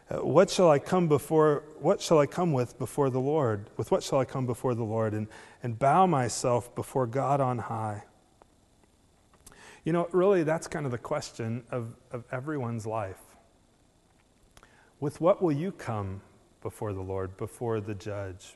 uh, 0.10 0.18
what 0.18 0.50
shall 0.50 0.70
I 0.70 0.78
come 0.78 1.08
before, 1.08 1.64
what 1.80 2.02
shall 2.02 2.20
I 2.20 2.26
come 2.26 2.52
with 2.52 2.78
before 2.78 3.10
the 3.10 3.22
Lord? 3.22 3.70
With 3.78 3.90
what 3.90 4.04
shall 4.04 4.20
I 4.20 4.26
come 4.26 4.46
before 4.46 4.76
the 4.76 4.84
Lord 4.84 5.14
and, 5.14 5.28
and 5.64 5.80
bow 5.80 6.06
myself 6.08 6.76
before 6.76 7.08
God 7.08 7.40
on 7.40 7.58
high? 7.58 8.04
You 9.86 9.94
know, 9.94 10.10
really, 10.12 10.44
that's 10.44 10.68
kind 10.68 10.86
of 10.86 10.92
the 10.92 10.98
question 10.98 11.64
of, 11.72 11.96
of 12.12 12.26
everyone's 12.34 12.86
life. 12.86 13.16
With 15.02 15.20
what 15.20 15.42
will 15.42 15.52
you 15.52 15.72
come 15.72 16.22
before 16.62 16.94
the 16.94 17.02
Lord, 17.02 17.36
before 17.36 17.82
the 17.82 17.96
judge, 17.96 18.56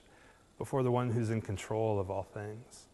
before 0.60 0.84
the 0.84 0.92
one 0.92 1.10
who's 1.10 1.32
in 1.32 1.42
control 1.42 2.00
of 2.00 2.10
all 2.10 2.24
things? 2.24 2.86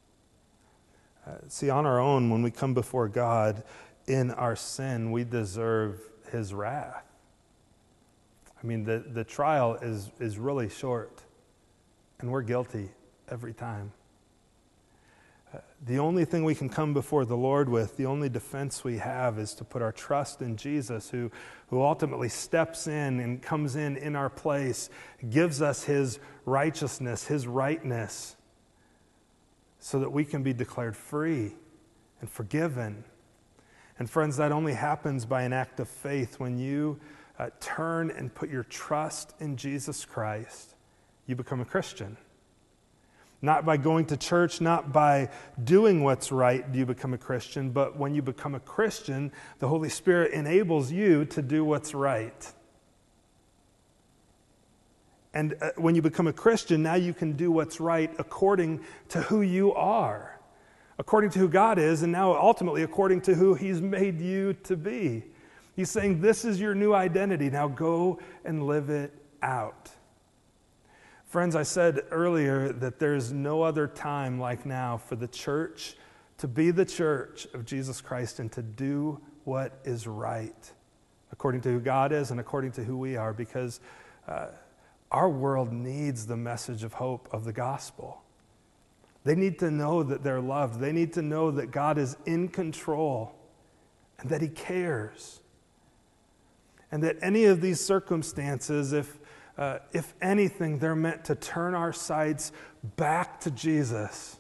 Uh, 1.28 1.34
see, 1.50 1.70
on 1.70 1.86
our 1.86 2.00
own, 2.00 2.30
when 2.30 2.42
we 2.42 2.50
come 2.50 2.74
before 2.74 3.08
God 3.08 3.62
in 4.08 4.32
our 4.32 4.56
sin, 4.56 5.12
we 5.12 5.26
deserve 5.26 6.00
his 6.32 6.54
wrath. 6.54 7.04
I 8.62 8.66
mean, 8.66 8.86
the, 8.86 9.00
the 9.00 9.24
trial 9.24 9.76
is, 9.76 10.10
is 10.20 10.40
really 10.40 10.70
short, 10.70 11.22
and 12.20 12.32
we're 12.32 12.44
guilty 12.44 12.90
every 13.30 13.54
time. 13.54 13.92
The 15.84 15.98
only 15.98 16.26
thing 16.26 16.44
we 16.44 16.54
can 16.54 16.70
come 16.70 16.94
before 16.94 17.26
the 17.26 17.36
Lord 17.36 17.68
with, 17.68 17.98
the 17.98 18.06
only 18.06 18.30
defense 18.30 18.84
we 18.84 19.00
have, 19.00 19.40
is 19.40 19.56
to 19.56 19.64
put 19.64 19.82
our 19.82 19.92
trust 19.92 20.42
in 20.42 20.56
Jesus, 20.56 21.10
who, 21.10 21.32
who 21.70 21.82
ultimately 21.82 22.30
steps 22.30 22.86
in 22.86 23.20
and 23.20 23.42
comes 23.42 23.76
in 23.76 23.98
in 23.98 24.16
our 24.16 24.30
place, 24.30 24.92
gives 25.32 25.60
us 25.60 25.84
his 25.84 26.20
righteousness, 26.46 27.26
his 27.26 27.48
rightness, 27.48 28.36
so 29.80 30.00
that 30.00 30.12
we 30.12 30.24
can 30.24 30.44
be 30.44 30.54
declared 30.54 30.96
free 30.96 31.56
and 32.20 32.30
forgiven. 32.30 33.04
And, 33.98 34.08
friends, 34.08 34.38
that 34.38 34.52
only 34.52 34.74
happens 34.74 35.26
by 35.26 35.42
an 35.42 35.54
act 35.54 35.80
of 35.80 35.90
faith 35.90 36.40
when 36.40 36.60
you 36.60 37.00
uh, 37.40 37.50
turn 37.60 38.12
and 38.12 38.34
put 38.34 38.52
your 38.52 38.64
trust 38.64 39.34
in 39.40 39.58
Jesus 39.58 40.06
Christ, 40.06 40.76
you 41.26 41.36
become 41.36 41.60
a 41.60 41.66
Christian. 41.66 42.18
Not 43.42 43.66
by 43.66 43.78
going 43.78 44.06
to 44.06 44.18
church, 44.18 44.62
not 44.62 44.94
by 44.94 45.30
doing 45.64 46.04
what's 46.04 46.32
right 46.32 46.70
do 46.72 46.78
you 46.78 46.86
become 46.86 47.14
a 47.14 47.18
Christian, 47.18 47.72
but 47.72 47.98
when 47.98 48.14
you 48.14 48.22
become 48.22 48.54
a 48.54 48.60
Christian, 48.60 49.32
the 49.60 49.68
Holy 49.68 49.90
Spirit 49.90 50.34
enables 50.34 50.92
you 50.92 51.26
to 51.26 51.42
do 51.42 51.66
what's 51.66 51.96
right. 51.96 52.54
And 55.34 55.56
uh, 55.62 55.70
when 55.78 55.96
you 55.96 56.02
become 56.02 56.28
a 56.28 56.34
Christian, 56.34 56.84
now 56.84 56.96
you 56.96 57.14
can 57.14 57.34
do 57.34 57.52
what's 57.52 57.80
right 57.80 58.12
according 58.20 58.82
to 59.10 59.22
who 59.24 59.42
you 59.42 59.74
are, 59.74 60.40
according 61.00 61.32
to 61.32 61.40
who 61.40 61.48
God 61.48 61.80
is, 61.80 62.04
and 62.04 62.12
now 62.12 62.34
ultimately 62.34 62.84
according 62.84 63.22
to 63.22 63.34
who 63.34 63.54
He's 63.54 63.82
made 63.82 64.20
you 64.20 64.54
to 64.64 64.76
be. 64.76 65.24
He's 65.76 65.90
saying, 65.90 66.22
This 66.22 66.44
is 66.44 66.60
your 66.60 66.76
new 66.76 66.94
identity. 66.94 67.50
Now 67.50 67.70
go 67.70 68.20
and 68.44 68.68
live 68.68 68.90
it 68.90 69.14
out. 69.42 69.90
Friends, 71.32 71.56
I 71.56 71.64
said 71.64 72.02
earlier 72.12 72.74
that 72.74 73.00
there's 73.00 73.32
no 73.32 73.62
other 73.62 73.88
time 73.88 74.38
like 74.38 74.66
now 74.66 74.98
for 74.98 75.16
the 75.16 75.30
church 75.30 75.96
to 76.40 76.46
be 76.46 76.72
the 76.72 76.84
church 76.84 77.48
of 77.54 77.64
Jesus 77.64 78.02
Christ 78.02 78.40
and 78.40 78.52
to 78.52 78.62
do 78.62 79.18
what 79.46 79.80
is 79.86 80.08
right 80.08 80.72
according 81.32 81.62
to 81.62 81.70
who 81.70 81.80
God 81.80 82.12
is 82.12 82.32
and 82.32 82.42
according 82.42 82.74
to 82.74 82.84
who 82.84 82.98
we 82.98 83.16
are 83.16 83.32
because 83.32 83.80
uh, 84.28 84.48
our 85.10 85.30
world 85.30 85.72
needs 85.72 86.28
the 86.28 86.36
message 86.36 86.84
of 86.84 86.92
hope 86.92 87.30
of 87.32 87.46
the 87.46 87.54
gospel. 87.54 88.22
They 89.24 89.36
need 89.36 89.58
to 89.60 89.72
know 89.72 90.04
that 90.04 90.24
they're 90.24 90.42
loved. 90.42 90.82
They 90.82 90.92
need 90.92 91.14
to 91.14 91.22
know 91.22 91.50
that 91.52 91.72
God 91.72 91.98
is 91.98 92.18
in 92.26 92.50
control 92.50 93.34
and 94.20 94.30
that 94.32 94.42
He 94.42 94.50
cares 94.50 95.40
and 96.92 97.02
that 97.04 97.16
any 97.22 97.46
of 97.46 97.62
these 97.62 97.80
circumstances, 97.80 98.92
if, 98.92 99.18
uh, 99.58 99.80
if 99.92 100.14
anything, 100.22 100.80
they're 100.80 100.96
meant 100.96 101.26
to 101.26 101.36
turn 101.36 101.76
our 101.76 101.94
sights 101.94 102.52
back 102.96 103.40
to 103.42 103.52
Jesus, 103.52 104.38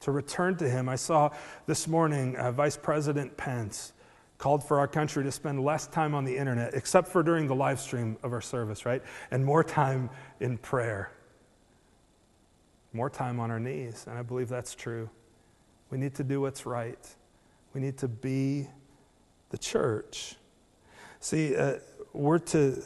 to 0.00 0.10
return 0.10 0.56
to 0.56 0.68
Him. 0.68 0.88
I 0.88 0.96
saw 0.96 1.30
this 1.66 1.86
morning 1.86 2.36
uh, 2.36 2.52
Vice 2.52 2.76
President 2.76 3.36
Pence 3.36 3.92
called 4.38 4.62
for 4.62 4.78
our 4.78 4.88
country 4.88 5.24
to 5.24 5.32
spend 5.32 5.64
less 5.64 5.86
time 5.86 6.14
on 6.14 6.24
the 6.24 6.36
internet, 6.36 6.74
except 6.74 7.08
for 7.08 7.22
during 7.22 7.46
the 7.46 7.54
live 7.54 7.80
stream 7.80 8.16
of 8.22 8.32
our 8.32 8.40
service, 8.40 8.84
right? 8.84 9.02
And 9.30 9.44
more 9.44 9.64
time 9.64 10.10
in 10.40 10.58
prayer. 10.58 11.10
More 12.92 13.10
time 13.10 13.40
on 13.40 13.50
our 13.50 13.60
knees. 13.60 14.04
And 14.08 14.18
I 14.18 14.22
believe 14.22 14.48
that's 14.48 14.74
true. 14.74 15.08
We 15.90 15.98
need 15.98 16.14
to 16.16 16.24
do 16.24 16.40
what's 16.40 16.66
right. 16.66 16.98
We 17.72 17.80
need 17.80 17.98
to 17.98 18.08
be 18.08 18.68
the 19.50 19.58
church. 19.58 20.36
See, 21.20 21.56
uh, 21.56 21.74
we're 22.12 22.38
to 22.38 22.82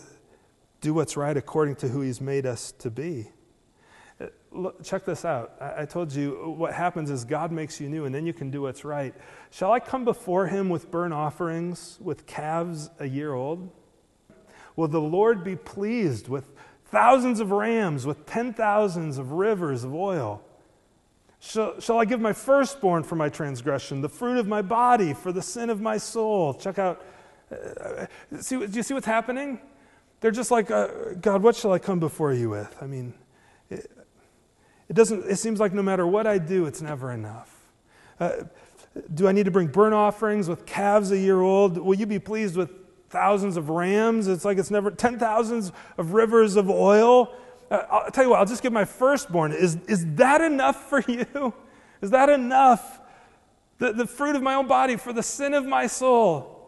do 0.81 0.95
what's 0.95 1.17
right 1.17 1.37
according 1.37 1.77
to 1.77 1.89
who 1.89 2.01
He's 2.01 2.21
made 2.21 2.47
us 2.47 2.73
to 2.79 2.91
be. 2.91 3.31
Uh, 4.21 4.71
check 4.83 5.05
this 5.05 5.25
out. 5.25 5.55
I, 5.61 5.83
I 5.83 5.85
told 5.85 6.13
you 6.13 6.55
what 6.57 6.73
happens 6.73 7.11
is 7.11 7.25
God 7.25 7.53
makes 7.53 7.81
you 7.81 7.89
new, 7.89 8.05
and 8.05 8.15
then 8.15 8.27
you 8.27 8.33
can 8.33 8.51
do 8.51 8.63
what's 8.63 8.85
right. 8.85 9.15
Shall 9.51 9.73
I 9.73 9.81
come 9.81 10.05
before 10.05 10.47
Him 10.47 10.69
with 10.69 10.91
burnt 10.91 11.15
offerings, 11.15 11.99
with 12.01 12.27
calves 12.27 12.91
a 12.99 13.07
year 13.07 13.33
old? 13.33 13.71
Will 14.77 14.89
the 14.89 15.01
Lord 15.01 15.45
be 15.45 15.57
pleased 15.57 16.29
with 16.29 16.51
thousands 16.87 17.41
of 17.41 17.51
rams, 17.51 18.07
with 18.07 18.27
ten 18.27 18.53
thousands 18.53 19.19
of 19.19 19.33
rivers 19.33 19.85
of 19.85 19.95
oil? 19.95 20.43
Shall, 21.43 21.81
shall, 21.81 21.99
I 21.99 22.05
give 22.05 22.21
my 22.21 22.35
firstborn 22.35 23.03
for 23.03 23.17
my 23.17 23.31
transgression, 23.31 24.03
the 24.03 24.11
fruit 24.11 24.37
of 24.37 24.47
my 24.47 24.61
body 24.61 25.15
for 25.15 25.33
the 25.33 25.41
sin 25.41 25.71
of 25.71 25.81
my 25.81 25.97
soul? 25.97 26.53
Check 26.53 26.79
out 26.79 27.03
uh, 27.51 28.07
see, 28.41 28.57
do 28.57 28.73
you 28.73 28.83
see 28.83 28.95
what's 28.95 29.07
happening? 29.07 29.61
They're 30.21 30.31
just 30.31 30.51
like, 30.51 30.71
uh, 30.71 30.89
God, 31.21 31.43
what 31.43 31.57
shall 31.57 31.73
I 31.73 31.79
come 31.79 31.99
before 31.99 32.33
you 32.33 32.51
with? 32.51 32.77
I 32.81 32.87
mean, 32.87 33.15
it, 33.71 33.91
it, 34.89 34.93
doesn't, 34.93 35.31
it 35.31 35.37
seems 35.37 35.61
like 35.61 35.73
no 35.73 35.83
matter 35.83 36.07
what 36.07 36.27
I 36.27 36.39
do, 36.39 36.67
it's 36.67 36.83
never 36.83 37.13
enough. 37.13 37.57
Uh, 38.19 38.33
do 39.15 39.29
I 39.29 39.33
need 39.33 39.45
to 39.45 39.51
bring 39.51 39.69
burnt 39.69 39.95
offerings 39.95 40.49
with 40.49 40.67
calves 40.67 41.11
a 41.11 41.19
year 41.19 41.41
old? 41.41 41.79
Will 41.79 41.95
you 41.95 42.07
be 42.07 42.19
pleased 42.19 42.57
with 42.57 42.71
thousands 43.09 43.57
of 43.57 43.71
rams? 43.71 44.29
It's 44.29 44.45
like 44.45 44.59
it's 44.59 44.71
never, 44.71 44.91
ten 44.91 45.19
thousands 45.19 45.73
of 45.97 46.13
rivers 46.13 46.57
of 46.57 46.69
oil. 46.69 47.33
Uh, 47.71 47.83
I'll 47.91 48.11
tell 48.11 48.25
you 48.25 48.31
what, 48.31 48.41
I'll 48.41 48.47
just 48.47 48.63
give 48.63 48.73
my 48.73 48.85
firstborn. 48.85 49.53
Is, 49.53 49.79
is 49.89 50.05
that 50.17 50.41
enough 50.41 50.91
for 50.91 51.03
you? 51.09 51.55
Is 52.03 52.11
that 52.11 52.29
enough? 52.29 53.01
The, 53.79 53.93
the 53.93 54.07
fruit 54.07 54.37
of 54.37 54.43
my 54.43 54.55
own 54.55 54.67
body 54.67 54.97
for 54.97 55.13
the 55.13 55.23
sin 55.23 55.55
of 55.55 55.65
my 55.65 55.87
soul. 55.87 56.60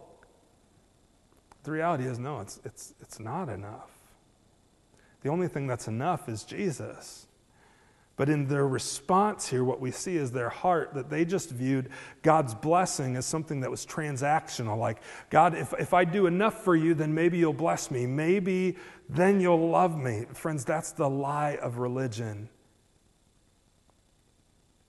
The 1.64 1.70
reality 1.70 2.05
is, 2.05 2.18
no, 2.18 2.40
it's, 2.40 2.61
it's, 2.64 2.94
it's 3.01 3.20
not 3.20 3.48
enough. 3.48 3.90
The 5.22 5.29
only 5.29 5.48
thing 5.48 5.66
that's 5.66 5.87
enough 5.87 6.29
is 6.29 6.42
Jesus. 6.42 7.27
But 8.16 8.29
in 8.29 8.46
their 8.46 8.66
response 8.66 9.48
here, 9.48 9.64
what 9.64 9.81
we 9.81 9.90
see 9.90 10.16
is 10.16 10.33
their 10.33 10.51
heart 10.51 10.94
that 10.94 11.09
they 11.09 11.25
just 11.25 11.51
viewed 11.51 11.88
God's 12.22 12.55
blessing 12.55 13.16
as 13.16 13.25
something 13.25 13.61
that 13.61 13.70
was 13.70 13.87
transactional. 13.87 14.77
Like, 14.77 14.98
God, 15.31 15.55
if, 15.55 15.72
if 15.79 15.94
I 15.94 16.05
do 16.05 16.27
enough 16.27 16.62
for 16.62 16.77
you, 16.77 16.94
then 16.94 17.14
maybe 17.14 17.38
you'll 17.38 17.53
bless 17.53 17.90
me. 17.90 18.07
Maybe 18.07 18.77
then 19.09 19.40
you'll 19.40 19.70
love 19.70 19.96
me. 19.96 20.27
Friends, 20.35 20.64
that's 20.64 20.92
the 20.92 21.09
lie 21.09 21.57
of 21.57 21.79
religion. 21.79 22.48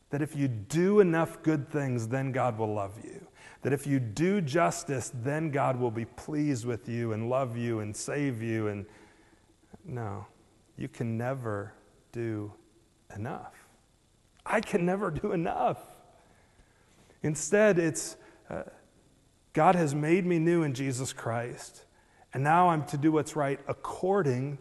That 0.10 0.22
if 0.22 0.36
you 0.36 0.48
do 0.48 1.00
enough 1.00 1.42
good 1.44 1.70
things, 1.70 2.08
then 2.08 2.32
God 2.32 2.58
will 2.58 2.74
love 2.74 3.00
you 3.04 3.28
that 3.64 3.72
if 3.72 3.88
you 3.88 4.00
do 4.00 4.42
justice, 4.42 5.12
then 5.24 5.50
God 5.50 5.80
will 5.80 5.92
be 5.92 6.06
pleased 6.06 6.66
with 6.66 6.88
you 6.88 7.14
and 7.14 7.30
love 7.30 7.58
you 7.58 7.80
and 7.80 7.96
save 7.96 8.42
you. 8.42 8.68
And 8.68 8.86
No, 9.86 10.28
you 10.78 10.88
can 10.88 11.18
never 11.18 11.74
do 12.12 12.54
enough. 13.16 13.54
I 14.46 14.60
can 14.60 14.86
never 14.86 15.10
do 15.10 15.32
enough. 15.32 15.80
Instead, 17.24 17.80
it's 17.80 18.18
uh, 18.50 18.64
God 19.54 19.76
has 19.76 19.96
made 19.96 20.26
me 20.26 20.40
new 20.40 20.64
in 20.64 20.74
Jesus 20.74 21.14
Christ, 21.14 21.86
and 22.34 22.44
now 22.44 22.70
I'm 22.70 22.84
to 22.88 22.98
do 22.98 23.14
what's 23.14 23.36
right 23.36 23.60
according 23.68 24.58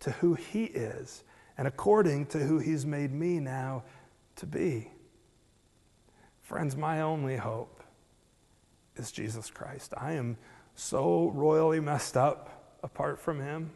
to 0.00 0.12
who 0.12 0.34
He 0.34 0.64
is 0.64 1.24
and 1.58 1.68
according 1.68 2.26
to 2.26 2.38
who 2.38 2.58
He's 2.58 2.86
made 2.86 3.12
me 3.12 3.38
now 3.38 3.82
to 4.36 4.46
be. 4.46 4.90
Friends, 6.40 6.74
my 6.74 7.02
only 7.02 7.36
hope 7.36 7.76
is 8.96 9.12
Jesus 9.12 9.50
Christ. 9.50 9.94
I 9.96 10.12
am 10.12 10.36
so 10.74 11.30
royally 11.30 11.80
messed 11.80 12.16
up 12.16 12.78
apart 12.82 13.20
from 13.20 13.40
Him, 13.40 13.70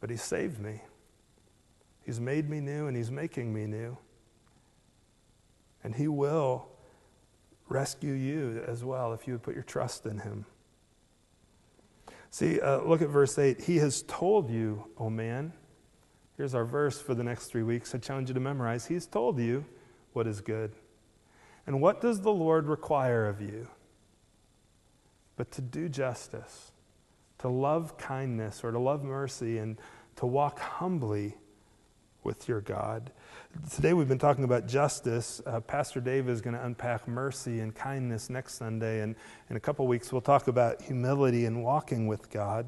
but 0.00 0.10
He 0.10 0.16
saved 0.16 0.60
me. 0.60 0.82
He's 2.04 2.20
made 2.20 2.48
me 2.48 2.60
new 2.60 2.86
and 2.86 2.96
He's 2.96 3.10
making 3.10 3.52
me 3.52 3.66
new. 3.66 3.96
And 5.84 5.94
He 5.94 6.08
will 6.08 6.68
rescue 7.68 8.12
you 8.12 8.62
as 8.66 8.84
well 8.84 9.12
if 9.12 9.26
you 9.26 9.34
would 9.34 9.42
put 9.42 9.54
your 9.54 9.64
trust 9.64 10.06
in 10.06 10.18
Him. 10.18 10.46
See, 12.30 12.60
uh, 12.60 12.80
look 12.80 13.02
at 13.02 13.08
verse 13.08 13.38
8. 13.38 13.60
He 13.60 13.76
has 13.76 14.02
told 14.02 14.50
you, 14.50 14.84
O 14.96 15.04
oh 15.04 15.10
man. 15.10 15.52
Here's 16.36 16.54
our 16.54 16.64
verse 16.64 17.00
for 17.00 17.14
the 17.14 17.22
next 17.22 17.48
three 17.48 17.62
weeks. 17.62 17.94
I 17.94 17.98
challenge 17.98 18.28
you 18.28 18.34
to 18.34 18.40
memorize. 18.40 18.86
He's 18.86 19.06
told 19.06 19.38
you 19.38 19.64
what 20.14 20.26
is 20.26 20.40
good. 20.40 20.72
And 21.66 21.80
what 21.80 22.00
does 22.00 22.20
the 22.20 22.32
Lord 22.32 22.66
require 22.66 23.26
of 23.26 23.40
you? 23.40 23.68
But 25.36 25.50
to 25.52 25.62
do 25.62 25.88
justice, 25.88 26.72
to 27.38 27.48
love 27.48 27.96
kindness 27.96 28.62
or 28.64 28.72
to 28.72 28.78
love 28.78 29.02
mercy, 29.02 29.58
and 29.58 29.78
to 30.16 30.26
walk 30.26 30.58
humbly 30.58 31.36
with 32.24 32.48
your 32.48 32.60
God. 32.60 33.10
Today 33.74 33.92
we've 33.92 34.08
been 34.08 34.18
talking 34.18 34.44
about 34.44 34.68
justice. 34.68 35.42
Uh, 35.44 35.60
Pastor 35.60 36.00
Dave 36.00 36.28
is 36.28 36.40
going 36.40 36.54
to 36.54 36.64
unpack 36.64 37.08
mercy 37.08 37.60
and 37.60 37.74
kindness 37.74 38.30
next 38.30 38.54
Sunday, 38.54 39.00
and 39.00 39.16
in 39.50 39.56
a 39.56 39.60
couple 39.60 39.86
weeks 39.86 40.12
we'll 40.12 40.20
talk 40.20 40.48
about 40.48 40.80
humility 40.82 41.46
and 41.46 41.62
walking 41.64 42.06
with 42.06 42.30
God. 42.30 42.66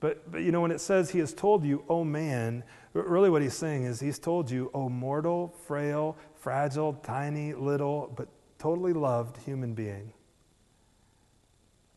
But, 0.00 0.30
but 0.32 0.40
you 0.40 0.50
know, 0.50 0.62
when 0.62 0.70
it 0.70 0.80
says 0.80 1.10
he 1.10 1.18
has 1.18 1.34
told 1.34 1.62
you, 1.62 1.84
oh 1.88 2.04
man, 2.04 2.64
really 2.94 3.28
what 3.28 3.42
he's 3.42 3.54
saying 3.54 3.84
is 3.84 4.00
he's 4.00 4.18
told 4.18 4.50
you, 4.50 4.70
oh 4.72 4.88
mortal, 4.88 5.54
frail, 5.66 6.16
fragile, 6.40 6.94
tiny, 6.94 7.52
little, 7.52 8.12
but 8.16 8.28
totally 8.58 8.92
loved 8.92 9.36
human 9.38 9.74
being. 9.74 10.12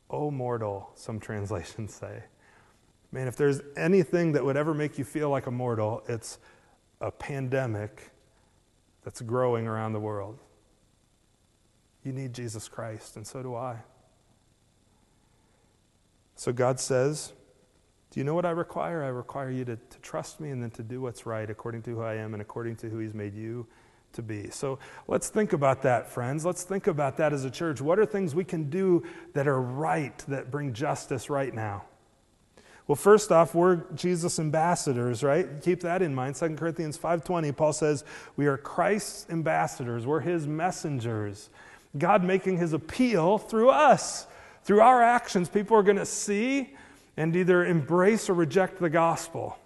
Oh 0.10 0.30
mortal, 0.30 0.92
some 0.96 1.20
translations 1.20 1.94
say. 2.00 2.24
Man, 3.12 3.28
if 3.28 3.36
there's 3.36 3.62
anything 3.78 4.34
that 4.34 4.44
would 4.44 4.58
ever 4.58 4.74
make 4.74 4.98
you 4.98 5.06
feel 5.06 5.30
like 5.30 5.48
a 5.48 5.52
mortal, 5.52 6.04
it's 6.08 6.40
a 7.00 7.12
pandemic 7.12 8.12
that's 9.04 9.22
growing 9.22 9.68
around 9.68 9.94
the 9.94 10.00
world. 10.00 10.40
You 12.04 12.12
need 12.12 12.34
Jesus 12.34 12.68
Christ, 12.68 13.16
and 13.16 13.26
so 13.26 13.44
do 13.44 13.56
I. 13.56 13.78
So 16.36 16.52
God 16.52 16.80
says, 16.80 17.32
Do 18.10 18.20
you 18.20 18.24
know 18.24 18.34
what 18.34 18.46
I 18.46 18.52
require? 18.52 19.04
I 19.04 19.08
require 19.08 19.52
you 19.52 19.64
to, 19.66 19.76
to 19.76 20.00
trust 20.00 20.40
me 20.40 20.50
and 20.50 20.62
then 20.62 20.72
to 20.72 20.84
do 20.84 21.00
what's 21.00 21.26
right 21.26 21.50
according 21.50 21.84
to 21.84 21.92
who 21.92 22.02
I 22.02 22.16
am 22.16 22.34
and 22.34 22.42
according 22.42 22.78
to 22.78 22.90
who 22.90 22.98
He's 22.98 23.14
made 23.14 23.36
you 23.36 23.68
to 24.14 24.22
be. 24.22 24.50
So 24.50 24.80
let's 25.08 25.30
think 25.30 25.54
about 25.54 25.82
that, 25.84 26.10
friends. 26.10 26.46
Let's 26.46 26.64
think 26.64 26.88
about 26.88 27.18
that 27.18 27.34
as 27.34 27.46
a 27.46 27.52
church. 27.52 27.82
What 27.82 28.00
are 28.00 28.06
things 28.06 28.34
we 28.34 28.44
can 28.44 28.70
do 28.70 29.04
that 29.34 29.48
are 29.48 29.62
right, 29.62 30.18
that 30.28 30.52
bring 30.52 30.74
justice 30.74 31.30
right 31.30 31.54
now? 31.54 31.84
Well, 32.86 32.98
first 32.98 33.32
off, 33.32 33.56
we're 33.56 33.78
Jesus 33.96 34.40
ambassadors, 34.40 35.24
right? 35.24 35.48
Keep 35.62 35.82
that 35.82 36.02
in 36.02 36.14
mind. 36.14 36.36
2 36.36 36.58
Corinthians 36.58 36.98
5:20, 36.98 37.52
Paul 37.54 37.72
says, 37.72 38.04
"We 38.36 38.46
are 38.48 38.58
Christ's 38.58 39.30
ambassadors. 39.30 40.06
We're 40.06 40.20
his 40.20 40.48
messengers." 40.48 41.50
God 41.98 42.24
making 42.24 42.58
his 42.58 42.74
appeal 42.74 43.38
through 43.38 43.70
us. 43.70 44.28
Through 44.64 44.82
our 44.82 45.02
actions, 45.02 45.48
people 45.48 45.78
are 45.78 45.84
going 45.84 45.98
to 45.98 46.06
see 46.06 46.76
and 47.16 47.36
either 47.36 47.64
embrace 47.64 48.30
or 48.30 48.34
reject 48.34 48.80
the 48.80 48.90
gospel. 48.90 49.58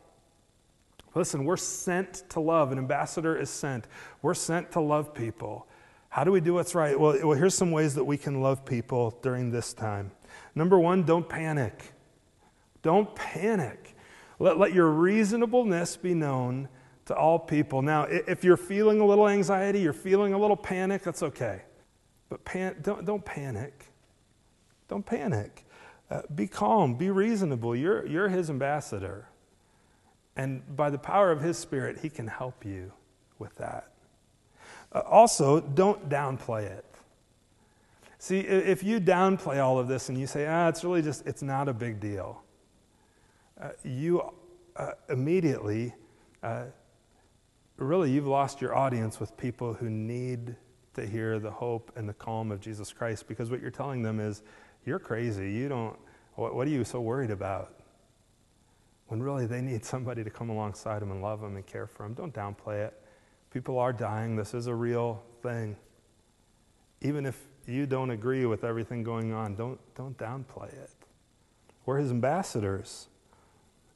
Listen, 1.18 1.46
we're 1.46 1.58
sent 1.58 2.30
to 2.30 2.40
love. 2.40 2.72
An 2.72 2.78
ambassador 2.78 3.36
is 3.36 3.50
sent. 3.50 3.88
We're 4.22 4.36
sent 4.36 4.72
to 4.74 4.80
love 4.80 5.16
people. 5.16 5.68
How 6.10 6.24
do 6.24 6.32
we 6.32 6.40
do 6.40 6.54
what's 6.54 6.76
right? 6.76 6.98
Well, 6.98 7.18
well 7.24 7.36
here's 7.36 7.56
some 7.56 7.72
ways 7.72 7.96
that 7.96 8.04
we 8.04 8.18
can 8.18 8.40
love 8.42 8.64
people 8.64 9.18
during 9.24 9.50
this 9.50 9.74
time. 9.74 10.12
Number 10.54 10.78
one, 10.78 11.04
don't 11.04 11.28
panic. 11.28 11.94
Don't 12.84 13.14
panic. 13.16 13.96
Let, 14.38 14.60
let 14.60 14.74
your 14.74 14.90
reasonableness 14.90 15.98
be 15.98 16.14
known 16.14 16.70
to 17.06 17.16
all 17.16 17.40
people. 17.40 17.82
Now, 17.82 18.04
if 18.04 18.44
you're 18.44 18.56
feeling 18.56 19.00
a 19.00 19.06
little 19.06 19.28
anxiety, 19.28 19.80
you're 19.80 19.94
feeling 19.94 20.34
a 20.34 20.38
little 20.38 20.56
panic, 20.56 21.02
that's 21.02 21.24
okay. 21.24 21.64
But 22.30 22.46
pan, 22.46 22.76
don't, 22.84 23.06
don't 23.06 23.26
panic. 23.26 23.86
Don't 24.88 25.06
panic. 25.06 25.66
Uh, 26.12 26.22
be 26.36 26.46
calm, 26.48 26.94
be 26.94 27.10
reasonable. 27.10 27.76
You're, 27.76 28.06
you're 28.06 28.30
his 28.30 28.52
ambassador. 28.52 29.30
And 30.38 30.62
by 30.78 30.91
the 30.91 31.00
power 31.00 31.32
of 31.32 31.41
his 31.41 31.58
spirit, 31.58 32.00
he 32.00 32.10
can 32.10 32.28
help 32.28 32.63
you 32.63 32.93
with 33.39 33.56
that. 33.56 33.91
Uh, 34.93 35.00
also, 35.00 35.60
don't 35.60 36.08
downplay 36.08 36.63
it. 36.63 36.86
See, 38.19 38.39
if 38.39 38.84
you 38.84 39.00
downplay 39.02 39.63
all 39.63 39.78
of 39.78 39.88
this 39.88 40.10
and 40.10 40.17
you 40.17 40.28
say, 40.28 40.47
ah, 40.47 40.69
it's 40.69 40.84
really 40.84 41.02
just, 41.02 41.26
it's 41.28 41.41
not 41.41 41.67
a 41.67 41.73
big 41.73 42.00
deal, 42.00 42.41
uh, 43.60 43.69
you 43.84 44.32
uh, 44.76 44.91
immediately, 45.10 45.93
uh, 46.41 46.65
really, 47.78 48.12
you've 48.12 48.28
lost 48.28 48.62
your 48.62 48.76
audience 48.76 49.19
with 49.19 49.36
people 49.38 49.73
who 49.73 49.89
need 49.89 50.56
to 50.93 51.06
hear 51.06 51.39
the 51.39 51.52
hope 51.52 51.91
and 51.95 52.08
the 52.08 52.13
calm 52.13 52.52
of 52.52 52.60
Jesus 52.60 52.93
Christ 52.93 53.28
because 53.28 53.52
what 53.52 53.62
you're 53.62 53.71
telling 53.71 54.02
them 54.02 54.19
is, 54.19 54.43
you're 54.86 55.00
crazy. 55.00 55.52
You 55.52 55.67
don't, 55.67 55.97
what, 56.36 56.56
what 56.56 56.67
are 56.67 56.71
you 56.71 56.84
so 56.84 57.02
worried 57.02 57.32
about? 57.32 57.77
When 59.08 59.24
really 59.24 59.46
they 59.46 59.62
need 59.62 59.86
somebody 59.86 60.24
to 60.24 60.30
come 60.30 60.50
alongside 60.50 61.02
them 61.02 61.12
and 61.12 61.22
love 61.22 61.41
them 61.41 61.56
and 61.56 61.65
care 61.65 61.88
for 61.88 62.04
them. 62.04 62.13
Don't 62.13 62.34
downplay 62.34 62.86
it. 62.86 62.93
People 63.52 63.80
are 63.80 63.93
dying. 63.93 64.36
This 64.36 64.54
is 64.54 64.67
a 64.67 64.76
real 64.76 65.24
thing. 65.41 65.78
Even 67.02 67.26
if 67.26 67.41
you 67.65 67.86
don't 67.86 68.10
agree 68.10 68.46
with 68.46 68.63
everything 68.63 69.04
going 69.04 69.34
on, 69.34 69.56
don't, 69.56 69.80
don't 69.96 70.17
downplay 70.17 70.72
it. 70.74 70.91
We're 71.86 72.00
his 72.00 72.12
ambassadors. 72.12 73.08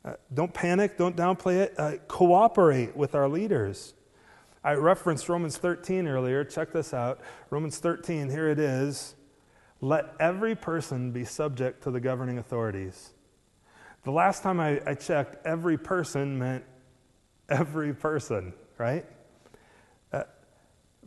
Uh, 0.03 0.13
don't 0.33 0.53
panic, 0.53 0.97
don't 0.97 1.15
downplay 1.15 1.57
it. 1.57 1.75
Uh, 1.77 1.93
cooperate 2.07 2.95
with 2.95 3.13
our 3.13 3.27
leaders. 3.27 3.93
I 4.63 4.73
referenced 4.73 5.27
Romans 5.27 5.57
13 5.57 6.07
earlier. 6.07 6.43
Check 6.43 6.71
this 6.71 6.93
out. 6.93 7.19
Romans 7.49 7.77
13, 7.79 8.29
here 8.29 8.47
it 8.49 8.59
is. 8.59 9.15
Let 9.79 10.13
every 10.19 10.55
person 10.55 11.11
be 11.11 11.25
subject 11.25 11.83
to 11.83 11.91
the 11.91 11.99
governing 11.99 12.37
authorities. 12.37 13.11
The 14.03 14.11
last 14.11 14.41
time 14.41 14.59
I, 14.59 14.81
I 14.85 14.95
checked, 14.95 15.45
every 15.45 15.77
person 15.77 16.39
meant 16.39 16.63
every 17.49 17.93
person, 17.93 18.53
right? 18.77 19.05
Uh, 20.11 20.23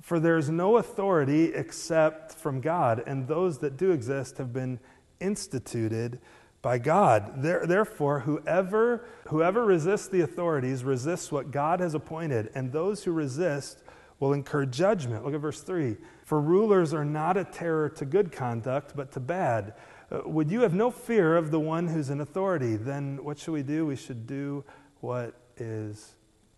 for 0.01 0.21
there 0.21 0.37
is 0.37 0.49
no 0.49 0.77
authority 0.77 1.47
except 1.47 2.33
from 2.33 2.61
God, 2.61 3.03
and 3.07 3.27
those 3.27 3.59
that 3.59 3.77
do 3.77 3.91
exist 3.91 4.39
have 4.39 4.53
been 4.53 4.79
instituted 5.21 6.21
by 6.63 6.79
God. 6.79 7.43
Therefore, 7.43 8.21
whoever, 8.21 9.07
whoever 9.29 9.65
resists 9.65 10.09
the 10.09 10.21
authorities 10.21 10.85
resists 10.85 11.33
what 11.33 11.51
God 11.51 11.81
has 11.81 11.95
appointed, 11.95 12.51
and 12.55 12.73
those 12.73 13.05
who 13.05 13.13
resist 13.13 13.83
will 14.21 14.33
incur 14.33 14.65
judgment. 14.67 15.25
Look 15.25 15.35
at 15.35 15.41
verse 15.41 15.61
3. 15.61 15.97
For 16.25 16.41
rulers 16.41 16.95
are 16.95 17.05
not 17.05 17.37
a 17.37 17.45
terror 17.45 17.89
to 17.91 18.05
good 18.05 18.33
conduct, 18.33 18.95
but 18.97 19.13
to 19.13 19.21
bad. 19.21 19.75
Uh, 20.15 20.29
would 20.29 20.51
you 20.51 20.61
have 20.61 20.75
no 20.75 20.91
fear 20.91 21.37
of 21.37 21.51
the 21.51 21.59
one 21.59 21.89
who's 21.89 22.11
in 22.11 22.21
authority? 22.21 22.77
Then 22.77 23.25
what 23.25 23.39
should 23.39 23.53
we 23.53 23.63
do? 23.63 23.87
We 23.87 23.97
should 23.97 24.27
do 24.27 24.65
what 25.01 25.35
is 25.57 26.15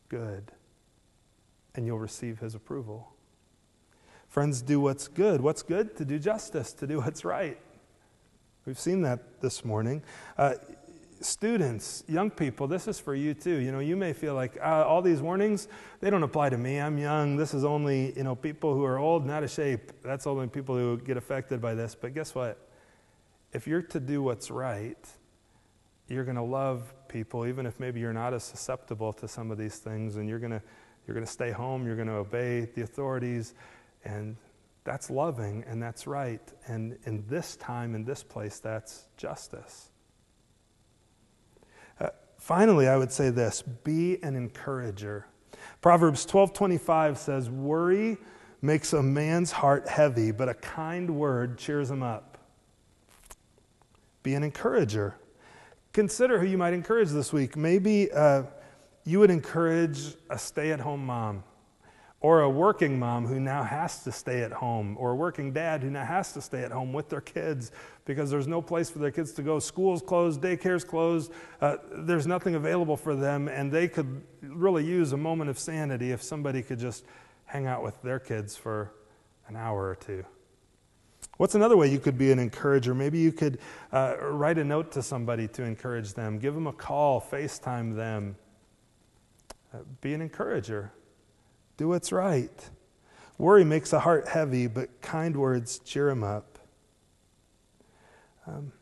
good, 0.09 0.53
and 1.75 1.87
you'll 1.87 1.99
receive 1.99 2.41
his 2.41 2.55
approval. 2.55 3.13
Friends, 4.29 4.61
do 4.61 4.81
what's 4.81 5.09
good. 5.09 5.41
What's 5.41 5.63
good? 5.63 5.97
To 5.97 6.05
do 6.05 6.19
justice, 6.19 6.73
to 6.75 6.87
do 6.87 6.99
what's 6.99 7.25
right. 7.25 7.59
We've 8.67 8.79
seen 8.79 9.03
that 9.03 9.41
this 9.41 9.65
morning. 9.65 10.03
Uh, 10.37 10.55
students, 11.21 12.05
young 12.09 12.31
people, 12.31 12.67
this 12.67 12.87
is 12.87 12.99
for 12.99 13.15
you 13.15 13.33
too. 13.33 13.57
You 13.57 13.73
know, 13.73 13.79
you 13.79 13.97
may 13.97 14.13
feel 14.13 14.35
like 14.35 14.59
uh, 14.61 14.85
all 14.87 15.01
these 15.01 15.23
warnings, 15.23 15.69
they 16.01 16.11
don't 16.11 16.25
apply 16.25 16.51
to 16.51 16.59
me. 16.59 16.79
I'm 16.79 16.99
young. 16.99 17.37
This 17.37 17.55
is 17.55 17.65
only, 17.65 18.13
you 18.17 18.25
know, 18.25 18.35
people 18.35 18.75
who 18.75 18.85
are 18.85 18.99
old 18.99 19.23
and 19.23 19.31
out 19.31 19.45
of 19.45 19.51
shape. 19.51 19.93
That's 20.03 20.27
only 20.27 20.49
people 20.49 20.75
who 20.77 20.99
get 20.99 21.17
affected 21.17 21.63
by 21.63 21.75
this. 21.75 21.95
But 21.95 22.13
guess 22.13 22.35
what? 22.35 22.66
If 23.53 23.67
you're 23.67 23.83
to 23.83 24.01
do 24.01 24.23
what's 24.23 24.51
right, 24.51 24.99
you're 26.09 26.25
going 26.25 26.37
to 26.37 26.43
love 26.43 26.93
people, 27.09 27.47
even 27.47 27.67
if 27.67 27.81
maybe 27.81 28.01
you're 28.01 28.13
not 28.13 28.35
as 28.35 28.45
susceptible 28.45 29.13
to 29.15 29.29
some 29.29 29.51
of 29.51 29.59
these 29.59 29.77
things, 29.79 30.17
and 30.17 30.29
you're 30.29 30.39
going 30.39 30.53
to 30.53 30.63
you're 31.07 31.15
going 31.15 31.27
to 31.27 31.33
stay 31.33 31.53
home, 31.53 31.87
you're 31.87 31.95
going 31.95 32.09
to 32.09 32.15
obey 32.15 32.69
the 32.75 32.83
authorities, 32.83 33.55
and 34.05 34.37
that's 34.83 35.09
loving 35.09 35.65
and 35.69 35.81
that's 35.81 36.07
right. 36.07 36.41
And 36.67 36.99
in 37.05 37.25
this 37.29 37.57
time, 37.57 37.95
in 37.95 38.05
this 38.05 38.23
place, 38.23 38.59
that's 38.59 39.07
justice. 39.17 39.91
Uh, 42.01 42.09
Finally, 42.39 42.89
I 42.89 42.97
would 42.97 43.13
say 43.13 43.31
this 43.31 43.63
be 43.63 44.23
an 44.23 44.37
encourager. 44.37 45.27
Proverbs 45.81 46.25
12:25 46.27 47.19
says, 47.19 47.51
"Worry 47.51 48.19
makes 48.63 48.93
a 48.93 49.03
man's 49.03 49.53
heart 49.53 49.89
heavy, 49.89 50.31
but 50.31 50.49
a 50.49 50.55
kind 50.55 51.17
word 51.17 51.59
cheers 51.59 51.91
him 51.91 52.03
up." 52.03 52.36
Be 54.27 54.35
an 54.35 54.43
encourager. 54.43 55.15
Consider 55.93 56.41
who 56.41 56.47
you 56.47 56.59
might 56.59 56.73
encourage 56.73 57.11
this 57.11 57.33
week. 57.33 57.57
Maybe 57.57 58.11
uh, 58.11 58.43
you 59.05 59.21
would 59.21 59.31
encourage 59.31 60.15
a 60.29 60.37
stay-at-home 60.37 61.07
mom 61.07 61.45
or 62.19 62.41
a 62.41 62.51
working 62.51 62.99
mom 62.99 63.25
who 63.25 63.39
now 63.39 63.63
has 63.63 64.03
to 64.03 64.11
stay 64.11 64.43
at 64.43 64.51
home, 64.51 64.97
or 64.99 65.13
a 65.13 65.15
working 65.15 65.53
dad 65.53 65.81
who 65.85 65.91
now 65.91 66.05
has 66.05 66.33
to 66.33 66.41
stay 66.41 66.65
at 66.65 66.73
home 66.73 66.93
with 66.93 67.09
their 67.09 67.21
kids 67.21 67.71
because 68.05 68.29
there's 68.29 68.49
no 68.49 68.61
place 68.61 68.91
for 68.91 68.99
their 68.99 69.13
kids 69.13 69.31
to 69.35 69.43
go. 69.43 69.61
School's 69.61 70.03
closed, 70.03 70.41
daycare's 70.41 70.83
closed, 70.83 71.31
uh, 71.61 71.77
there's 71.93 72.27
nothing 72.27 72.57
available 72.57 72.97
for 72.97 73.15
them, 73.15 73.47
and 73.47 73.71
they 73.71 73.87
could 73.87 74.25
really 74.43 74.85
use 74.85 75.13
a 75.13 75.17
moment 75.17 75.49
of 75.51 75.57
sanity 75.57 76.11
if 76.11 76.21
somebody 76.21 76.63
could 76.63 76.81
just 76.81 77.05
hang 77.45 77.67
out 77.67 77.81
with 77.85 78.03
their 78.03 78.19
kids 78.19 78.57
for 78.57 78.91
an 79.47 79.55
hour 79.55 79.89
or 79.89 79.95
two. 79.95 80.25
What's 81.37 81.55
another 81.55 81.77
way 81.77 81.89
you 81.91 81.99
could 81.99 82.17
be 82.17 82.33
an 82.33 82.39
encourager? 82.39 82.95
Maybe 82.95 83.19
you 83.19 83.31
could 83.31 83.59
uh, 83.93 84.17
write 84.21 84.57
a 84.57 84.65
note 84.65 84.91
to 84.93 85.03
somebody 85.03 85.47
to 85.49 85.65
encourage 85.65 86.15
them, 86.15 86.39
give 86.39 86.55
them 86.55 86.67
a 86.67 86.73
call, 86.73 87.21
FaceTime 87.21 87.95
them. 87.95 88.37
Uh, 89.75 89.79
be 90.01 90.15
an 90.15 90.23
encourager. 90.23 90.93
Do 91.77 91.89
what's 91.89 92.11
right. 92.11 92.71
Worry 93.37 93.65
makes 93.65 93.93
a 93.93 94.01
heart 94.01 94.29
heavy, 94.29 94.67
but 94.67 95.03
kind 95.03 95.37
words 95.37 95.79
cheer 95.81 96.09
him 96.09 96.25
up. 96.25 96.59
Um, 98.47 98.73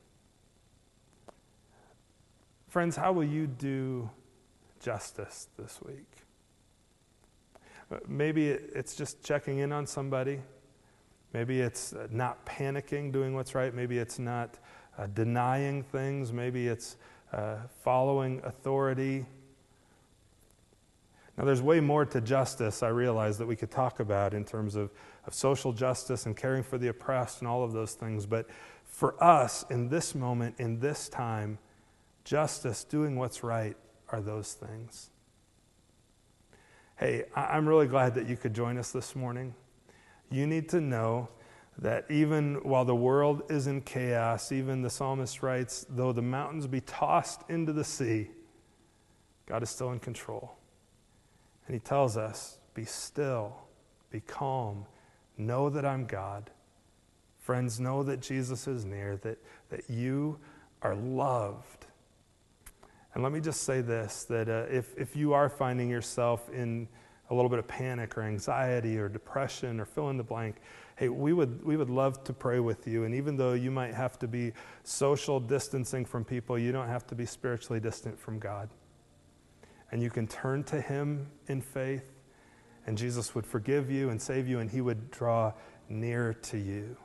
friends, 2.68 2.94
how 2.94 3.12
will 3.12 3.24
you 3.24 3.48
do 3.48 4.08
justice 4.80 5.48
this 5.58 5.80
week? 5.84 6.06
Uh, 7.90 7.96
maybe 8.06 8.48
it's 8.48 8.94
just 8.94 9.24
checking 9.24 9.58
in 9.58 9.72
on 9.72 9.88
somebody. 9.88 10.40
Maybe 11.34 11.60
it's 11.60 11.92
uh, 11.92 12.06
not 12.10 12.46
panicking, 12.46 13.12
doing 13.12 13.34
what's 13.34 13.56
right. 13.56 13.74
Maybe 13.74 13.98
it's 13.98 14.20
not 14.20 14.56
uh, 14.96 15.08
denying 15.08 15.82
things. 15.82 16.32
Maybe 16.32 16.68
it's 16.68 16.96
uh, 17.32 17.56
following 17.82 18.40
authority. 18.44 19.26
Now, 21.36 21.44
there's 21.44 21.60
way 21.60 21.80
more 21.80 22.04
to 22.06 22.20
justice, 22.20 22.84
I 22.84 22.88
realize, 22.88 23.36
that 23.38 23.46
we 23.46 23.56
could 23.56 23.72
talk 23.72 23.98
about 23.98 24.32
in 24.32 24.44
terms 24.44 24.76
of, 24.76 24.92
of 25.26 25.34
social 25.34 25.72
justice 25.72 26.26
and 26.26 26.36
caring 26.36 26.62
for 26.62 26.78
the 26.78 26.86
oppressed 26.86 27.40
and 27.40 27.48
all 27.48 27.64
of 27.64 27.72
those 27.72 27.94
things. 27.94 28.26
But 28.26 28.48
for 28.84 29.20
us, 29.22 29.64
in 29.70 29.88
this 29.88 30.14
moment, 30.14 30.54
in 30.58 30.78
this 30.78 31.08
time, 31.08 31.58
justice, 32.22 32.84
doing 32.84 33.16
what's 33.16 33.42
right, 33.42 33.76
are 34.10 34.20
those 34.20 34.52
things. 34.52 35.10
Hey, 36.96 37.24
I'm 37.34 37.68
really 37.68 37.88
glad 37.88 38.14
that 38.14 38.28
you 38.28 38.36
could 38.36 38.54
join 38.54 38.78
us 38.78 38.92
this 38.92 39.16
morning. 39.16 39.54
You 40.34 40.48
need 40.48 40.68
to 40.70 40.80
know 40.80 41.28
that 41.78 42.06
even 42.10 42.56
while 42.64 42.84
the 42.84 42.94
world 42.94 43.44
is 43.50 43.68
in 43.68 43.82
chaos, 43.82 44.50
even 44.50 44.82
the 44.82 44.90
psalmist 44.90 45.44
writes, 45.44 45.86
though 45.88 46.10
the 46.10 46.22
mountains 46.22 46.66
be 46.66 46.80
tossed 46.80 47.42
into 47.48 47.72
the 47.72 47.84
sea, 47.84 48.30
God 49.46 49.62
is 49.62 49.70
still 49.70 49.92
in 49.92 50.00
control. 50.00 50.56
And 51.68 51.74
he 51.74 51.78
tells 51.78 52.16
us 52.16 52.58
be 52.74 52.84
still, 52.84 53.54
be 54.10 54.18
calm, 54.18 54.86
know 55.38 55.70
that 55.70 55.84
I'm 55.84 56.04
God. 56.04 56.50
Friends, 57.38 57.78
know 57.78 58.02
that 58.02 58.20
Jesus 58.20 58.66
is 58.66 58.84
near, 58.84 59.16
that, 59.18 59.38
that 59.70 59.88
you 59.88 60.40
are 60.82 60.96
loved. 60.96 61.86
And 63.14 63.22
let 63.22 63.30
me 63.30 63.38
just 63.38 63.62
say 63.62 63.82
this 63.82 64.24
that 64.24 64.48
uh, 64.48 64.64
if, 64.68 64.98
if 64.98 65.14
you 65.14 65.32
are 65.32 65.48
finding 65.48 65.88
yourself 65.88 66.50
in 66.50 66.88
a 67.30 67.34
little 67.34 67.48
bit 67.48 67.58
of 67.58 67.66
panic 67.66 68.16
or 68.18 68.22
anxiety 68.22 68.98
or 68.98 69.08
depression 69.08 69.80
or 69.80 69.84
fill 69.84 70.10
in 70.10 70.16
the 70.16 70.24
blank, 70.24 70.56
hey, 70.96 71.08
we 71.08 71.32
would, 71.32 71.64
we 71.64 71.76
would 71.76 71.90
love 71.90 72.22
to 72.24 72.32
pray 72.32 72.60
with 72.60 72.86
you. 72.86 73.04
And 73.04 73.14
even 73.14 73.36
though 73.36 73.54
you 73.54 73.70
might 73.70 73.94
have 73.94 74.18
to 74.20 74.28
be 74.28 74.52
social 74.82 75.40
distancing 75.40 76.04
from 76.04 76.24
people, 76.24 76.58
you 76.58 76.70
don't 76.70 76.88
have 76.88 77.06
to 77.08 77.14
be 77.14 77.26
spiritually 77.26 77.80
distant 77.80 78.18
from 78.18 78.38
God 78.38 78.68
and 79.94 80.02
you 80.02 80.10
can 80.10 80.26
turn 80.26 80.64
to 80.64 80.80
Him 80.80 81.28
in 81.46 81.60
faith, 81.60 82.10
and 82.84 82.98
Jesus 82.98 83.32
would 83.36 83.46
forgive 83.46 83.92
you 83.92 84.10
and 84.10 84.20
save 84.20 84.48
you, 84.48 84.58
and 84.58 84.68
He 84.68 84.80
would 84.80 85.08
draw 85.12 85.52
near 85.88 86.34
to 86.34 86.58
you. 86.58 86.96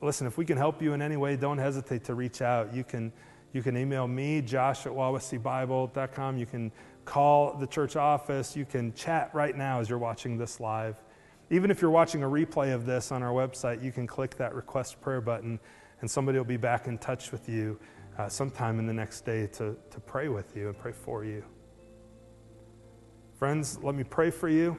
Listen, 0.00 0.26
if 0.26 0.38
we 0.38 0.46
can 0.46 0.56
help 0.56 0.80
you 0.80 0.94
in 0.94 1.02
any 1.02 1.18
way, 1.18 1.36
don't 1.36 1.58
hesitate 1.58 2.04
to 2.04 2.14
reach 2.14 2.40
out. 2.40 2.74
You 2.74 2.84
can, 2.84 3.12
you 3.52 3.62
can 3.62 3.76
email 3.76 4.08
me, 4.08 4.40
josh 4.40 4.86
at 4.86 4.92
wawaseebible.com. 4.92 6.38
You 6.38 6.46
can 6.46 6.72
call 7.04 7.54
the 7.54 7.66
church 7.66 7.96
office. 7.96 8.56
You 8.56 8.64
can 8.64 8.94
chat 8.94 9.30
right 9.32 9.56
now 9.56 9.80
as 9.80 9.88
you're 9.88 9.98
watching 9.98 10.38
this 10.38 10.60
live. 10.60 10.96
Even 11.50 11.70
if 11.70 11.82
you're 11.82 11.90
watching 11.90 12.22
a 12.22 12.26
replay 12.26 12.74
of 12.74 12.86
this 12.86 13.12
on 13.12 13.22
our 13.22 13.32
website, 13.32 13.82
you 13.82 13.92
can 13.92 14.06
click 14.06 14.36
that 14.36 14.54
request 14.54 15.00
prayer 15.00 15.20
button, 15.20 15.60
and 16.00 16.10
somebody 16.10 16.38
will 16.38 16.44
be 16.44 16.56
back 16.56 16.86
in 16.86 16.98
touch 16.98 17.30
with 17.30 17.48
you 17.48 17.78
uh, 18.18 18.28
sometime 18.28 18.78
in 18.78 18.86
the 18.86 18.92
next 18.92 19.22
day 19.24 19.46
to, 19.48 19.76
to 19.90 20.00
pray 20.00 20.28
with 20.28 20.56
you 20.56 20.68
and 20.68 20.78
pray 20.78 20.92
for 20.92 21.24
you. 21.24 21.44
Friends, 23.38 23.78
let 23.82 23.94
me 23.94 24.04
pray 24.04 24.30
for 24.30 24.48
you, 24.48 24.78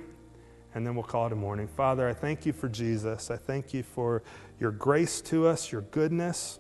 and 0.74 0.88
then 0.88 0.96
we'll 0.96 1.04
call 1.04 1.28
it 1.28 1.34
a 1.34 1.36
morning. 1.36 1.68
Father, 1.68 2.08
I 2.08 2.14
thank 2.14 2.46
you 2.46 2.54
for 2.54 2.70
Jesus. 2.70 3.30
I 3.30 3.36
thank 3.36 3.74
you 3.74 3.84
for 3.84 4.24
your 4.60 4.72
grace 4.72 5.22
to 5.22 5.46
us, 5.48 5.72
your 5.72 5.82
goodness. 5.82 6.60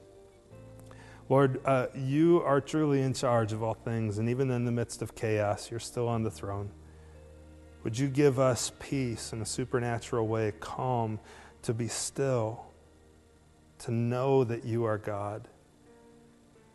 Lord, 1.34 1.62
uh, 1.65 1.88
you 1.96 2.43
are 2.46 2.62
truly 2.62 3.02
in 3.02 3.12
charge 3.15 3.54
of 3.54 3.63
all 3.63 3.74
things, 3.74 4.19
and 4.19 4.30
even 4.30 4.52
in 4.52 4.65
the 4.65 4.72
midst 4.72 5.02
of 5.02 5.15
chaos, 5.15 5.72
you're 5.72 5.80
still 5.80 6.08
on 6.08 6.22
the 6.22 6.30
throne. 6.30 6.69
Would 7.84 7.98
you 7.98 8.08
give 8.08 8.38
us 8.38 8.72
peace 8.78 9.34
in 9.34 9.41
a 9.41 9.46
supernatural 9.48 10.28
way, 10.28 10.54
calm, 10.60 11.19
to 11.63 11.74
be 11.74 11.88
still, 11.88 12.67
to 13.80 13.91
know 13.91 14.43
that 14.43 14.63
you 14.63 14.84
are 14.84 15.00
God? 15.00 15.48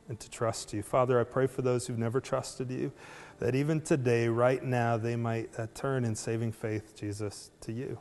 and 0.09 0.19
to 0.19 0.29
trust 0.31 0.73
you. 0.73 0.83
Father, 0.83 1.21
I 1.21 1.25
pray 1.25 1.47
for 1.47 1.63
those 1.63 1.87
who've 1.87 1.99
never 1.99 2.19
trusted 2.19 2.71
you, 2.71 2.91
that 3.39 3.55
even 3.55 3.81
today, 3.81 4.27
right 4.27 4.65
now, 4.65 4.97
they 4.97 5.15
might 5.15 5.51
uh, 5.57 5.67
turn 5.75 6.05
in 6.05 6.17
saving 6.17 6.51
faith, 6.51 6.97
Jesus, 6.97 7.51
to 7.61 7.73
you. 7.73 8.01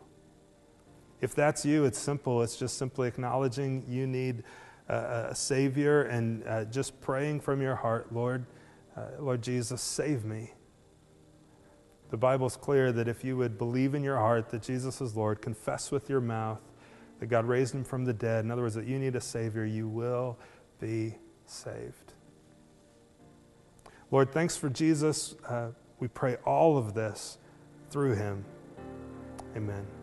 If 1.19 1.35
that's 1.35 1.65
you, 1.65 1.83
it's 1.83 1.99
simple. 1.99 2.41
It's 2.41 2.55
just 2.55 2.77
simply 2.77 3.09
acknowledging 3.09 3.83
you 3.89 4.07
need 4.07 4.43
a 4.89 5.35
Savior 5.35 6.03
and 6.03 6.45
uh, 6.47 6.65
just 6.65 6.99
praying 7.01 7.41
from 7.41 7.61
your 7.61 7.75
heart, 7.75 8.13
Lord, 8.13 8.45
uh, 8.95 9.01
Lord 9.19 9.41
Jesus, 9.41 9.81
save 9.81 10.23
me. 10.23 10.51
The 12.09 12.17
Bible's 12.17 12.55
clear 12.55 12.91
that 12.93 13.07
if 13.07 13.23
you 13.23 13.35
would 13.37 13.57
believe 13.57 13.93
in 13.93 14.03
your 14.03 14.17
heart 14.17 14.49
that 14.49 14.61
Jesus 14.61 15.01
is 15.01 15.15
Lord, 15.15 15.41
confess 15.41 15.91
with 15.91 16.09
your 16.09 16.21
mouth 16.21 16.61
that 17.19 17.27
God 17.27 17.45
raised 17.45 17.73
him 17.73 17.83
from 17.83 18.05
the 18.05 18.13
dead, 18.13 18.45
in 18.45 18.51
other 18.51 18.61
words, 18.61 18.75
that 18.75 18.85
you 18.85 18.99
need 18.99 19.15
a 19.15 19.21
Savior, 19.21 19.65
you 19.65 19.87
will 19.87 20.37
be 20.79 21.15
saved. 21.45 22.13
Lord, 24.11 24.31
thanks 24.31 24.55
for 24.55 24.69
Jesus. 24.69 25.35
Uh, 25.47 25.69
we 25.99 26.07
pray 26.07 26.37
all 26.45 26.77
of 26.77 26.93
this 26.93 27.39
through 27.89 28.15
him. 28.15 28.45
Amen. 29.55 29.96